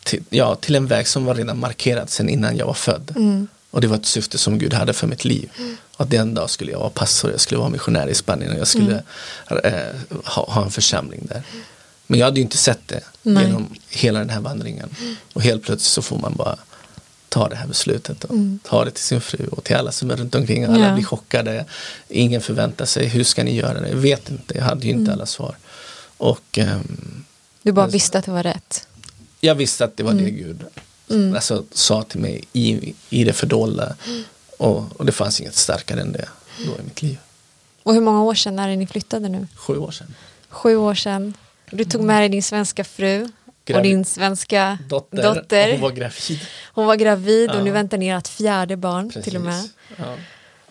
[0.02, 3.12] till, ja, till en väg som var redan markerad sedan innan jag var född.
[3.16, 3.48] Mm.
[3.70, 5.50] Och det var ett syfte som Gud hade för mitt liv.
[5.96, 8.58] Och att en dag skulle jag vara pastor, jag skulle vara missionär i Spanien och
[8.58, 9.02] jag skulle
[9.64, 9.72] eh,
[10.24, 11.42] ha, ha en församling där.
[12.06, 13.44] Men jag hade ju inte sett det Nej.
[13.44, 14.88] genom hela den här vandringen.
[15.32, 16.56] Och helt plötsligt så får man bara
[17.28, 20.16] ta det här beslutet och ta det till sin fru och till alla som är
[20.16, 20.64] runt omkring.
[20.64, 20.94] Alla Ja.
[20.94, 21.64] blir chockade.
[22.08, 23.88] Ingen förväntar sig, hur ska ni göra det?
[23.88, 25.56] Jag vet inte, jag hade ju inte alla svar.
[26.20, 27.24] Och ehm,
[27.62, 28.86] Du bara Just visste att det var rätt.
[29.40, 30.64] jag visste att det var det Gud
[31.34, 33.96] alltså, sa till mig i, i det fördolda.
[34.58, 37.18] Och, och det fanns inget starkare än det då i mitt liv.
[37.82, 39.46] Och hur många år sedan är det ni flyttade nu?
[39.56, 40.14] Sju år sedan.
[40.48, 41.34] Sju år sedan.
[41.70, 45.66] Du tog med dig din svenska fru och Gravid- din svenska Dotter, dotter.
[45.66, 46.40] och hon var gravid.
[46.74, 47.62] Hon var gravid och Ja.
[47.64, 49.24] nu väntar ni ert fjärde barn Precis.
[49.24, 49.68] till och med.
[49.96, 50.16] Ja.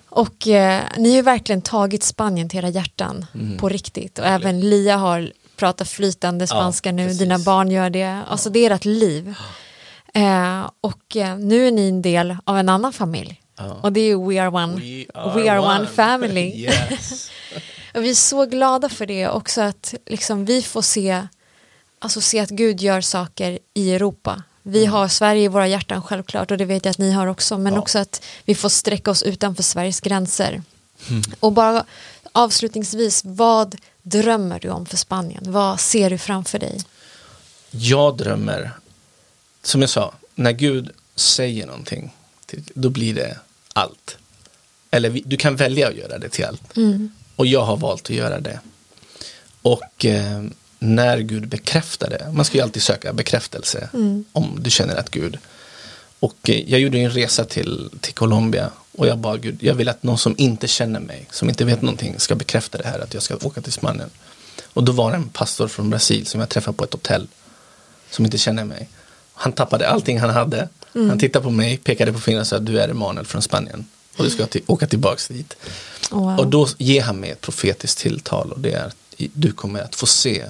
[0.09, 3.25] Och eh, ni har verkligen tagit Spanien till era hjärtan
[3.59, 4.19] på riktigt.
[4.19, 7.19] Och även Lia har pratat flytande spanska nu, precis.
[7.19, 8.23] dina barn gör det.
[8.27, 9.35] Alltså det är ert liv.
[10.13, 13.41] Eh, och eh, nu är ni en del av en annan familj.
[13.57, 13.77] Ja.
[13.83, 14.75] Och det är ju We Are One,
[15.35, 15.85] We are one.
[15.87, 16.51] family.
[16.65, 17.31] yes.
[17.95, 21.27] Och vi är så glada för det också att liksom vi får se,
[21.99, 24.43] alltså se att Gud gör saker i Europa.
[24.63, 27.57] Vi har Sverige i våra hjärtan självklart och det vet jag att ni har också
[27.57, 27.79] men Ja.
[27.79, 30.61] också att vi får sträcka oss utanför Sveriges gränser.
[31.39, 31.85] Och bara
[32.31, 35.43] avslutningsvis, vad drömmer du om för Spanien?
[35.47, 36.79] Vad ser du framför dig?
[37.71, 38.71] Jag drömmer,
[39.63, 42.15] som jag sa, när Gud säger någonting,
[42.73, 43.37] då blir det
[43.73, 44.17] allt.
[44.91, 46.77] Eller du kan välja att göra det till allt.
[47.35, 48.59] Och jag har valt att göra det.
[49.61, 50.43] Och eh,
[50.79, 53.89] när Gud bekräftar det, man ska ju alltid söka bekräftelse
[54.31, 55.37] om du känner att Gud.
[56.19, 59.89] Och eh, jag gjorde en resa till, till Colombia och jag bad Gud, jag vill
[59.89, 63.13] att någon som inte känner mig, som inte vet någonting, ska bekräfta det här att
[63.13, 64.09] jag ska åka till Spanien.
[64.73, 67.27] Och då var det en pastor från Brasil som jag träffade på ett hotell
[68.11, 68.89] som inte känner mig.
[69.33, 70.69] Han tappade allting han hade.
[70.93, 73.85] Han tittade på mig, pekade på fingret och sa du är Emanuel från Spanien.
[74.17, 75.55] Och du ska till, åka tillbaks dit.
[76.11, 76.39] Wow.
[76.39, 79.95] Och då ger han mig ett profetiskt tilltal och det är att du kommer att
[79.95, 80.45] få se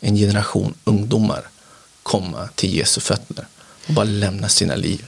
[0.00, 1.48] en generation ungdomar
[2.02, 3.46] komma till Jesu fötter
[3.86, 5.04] och bara lämna sina liv.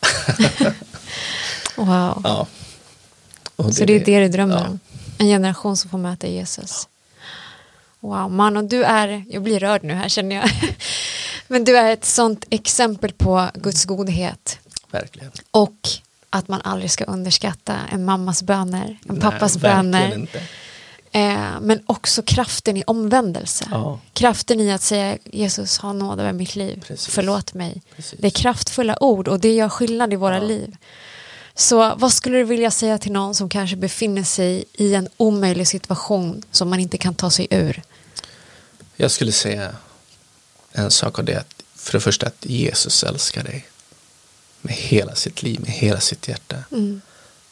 [1.76, 2.20] wow.
[2.24, 2.46] Ja.
[3.56, 4.68] Och Så det är det du drömmer ja.
[4.68, 4.80] om?
[5.18, 6.88] En generation som får möta Jesus.
[8.00, 10.50] Wow, Mano, du är, jag blir rörd nu här känner jag.
[11.48, 14.58] Men du är ett sånt exempel på Guds godhet.
[14.90, 15.30] Verkligen.
[15.50, 15.88] Och
[16.30, 20.14] att man aldrig ska underskatta en mammas böner, en Nej, pappas verkligen böner.
[20.14, 20.42] inte.
[21.12, 23.64] Eh, men också kraften i omvändelse.
[23.70, 24.00] Ja.
[24.12, 27.14] Kraften i att säga Jesus ha nåd över mitt liv, Precis.
[27.14, 27.82] förlåt mig.
[27.96, 28.18] Precis.
[28.18, 30.42] Det är kraftfulla ord och det gör skillnad i våra Ja.
[30.42, 30.76] liv.
[31.54, 35.68] Så vad skulle du vilja säga till någon som kanske befinner sig i en omöjlig
[35.68, 37.82] situation som man inte kan ta sig ur?
[38.96, 39.76] Jag skulle säga
[40.72, 43.66] en sak av det att för det första att Jesus älskar dig
[44.60, 46.56] med hela sitt liv, med hela sitt hjärta.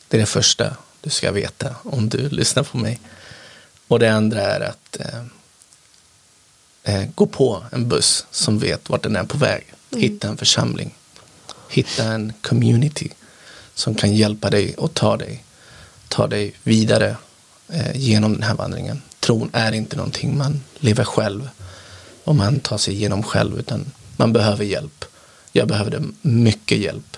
[0.08, 3.00] Det är det första du ska veta om du lyssnar på mig.
[3.88, 5.22] Och det andra är att eh,
[6.82, 9.64] eh, gå på en buss som vet vart den är på väg.
[9.90, 10.94] Hitta en församling.
[11.68, 13.10] Hitta en community
[13.74, 15.44] som kan hjälpa dig och ta dig,
[16.08, 17.16] ta dig vidare
[17.68, 19.02] eh, genom den här vandringen.
[19.20, 21.48] Tron är inte någonting man lever själv
[22.24, 25.04] och man tar sig igenom själv utan man behöver hjälp.
[25.52, 27.16] Jag behövde mycket hjälp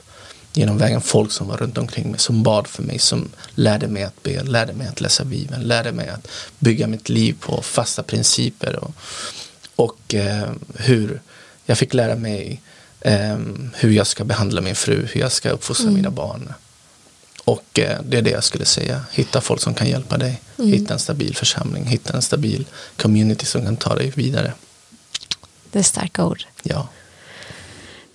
[0.58, 1.00] genom vägen.
[1.00, 4.42] Folk som var runt omkring mig som bad för mig, som lärde mig att be,
[4.42, 6.28] lärde mig att läsa Bibeln, lärde mig att
[6.58, 8.94] bygga mitt liv på fasta principer och,
[9.76, 11.20] och eh, hur
[11.66, 12.62] jag fick lära mig
[13.00, 13.38] eh,
[13.74, 16.52] hur jag ska behandla min fru, hur jag ska uppfostra mina barn.
[17.44, 19.04] Och eh, det är det jag skulle säga.
[19.12, 20.40] Hitta folk som kan hjälpa dig.
[20.56, 21.84] Hitta en stabil församling.
[21.84, 24.52] Hitta en stabil community som kan ta dig vidare.
[25.72, 26.44] Det är starka ord.
[26.62, 26.88] Ja.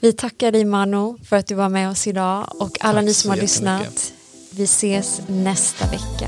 [0.04, 3.14] Vi tackar dig Mano för att du var med oss idag och alla Tack ni
[3.14, 4.14] som har lyssnat.
[4.49, 6.28] Vi ses nästa vecka.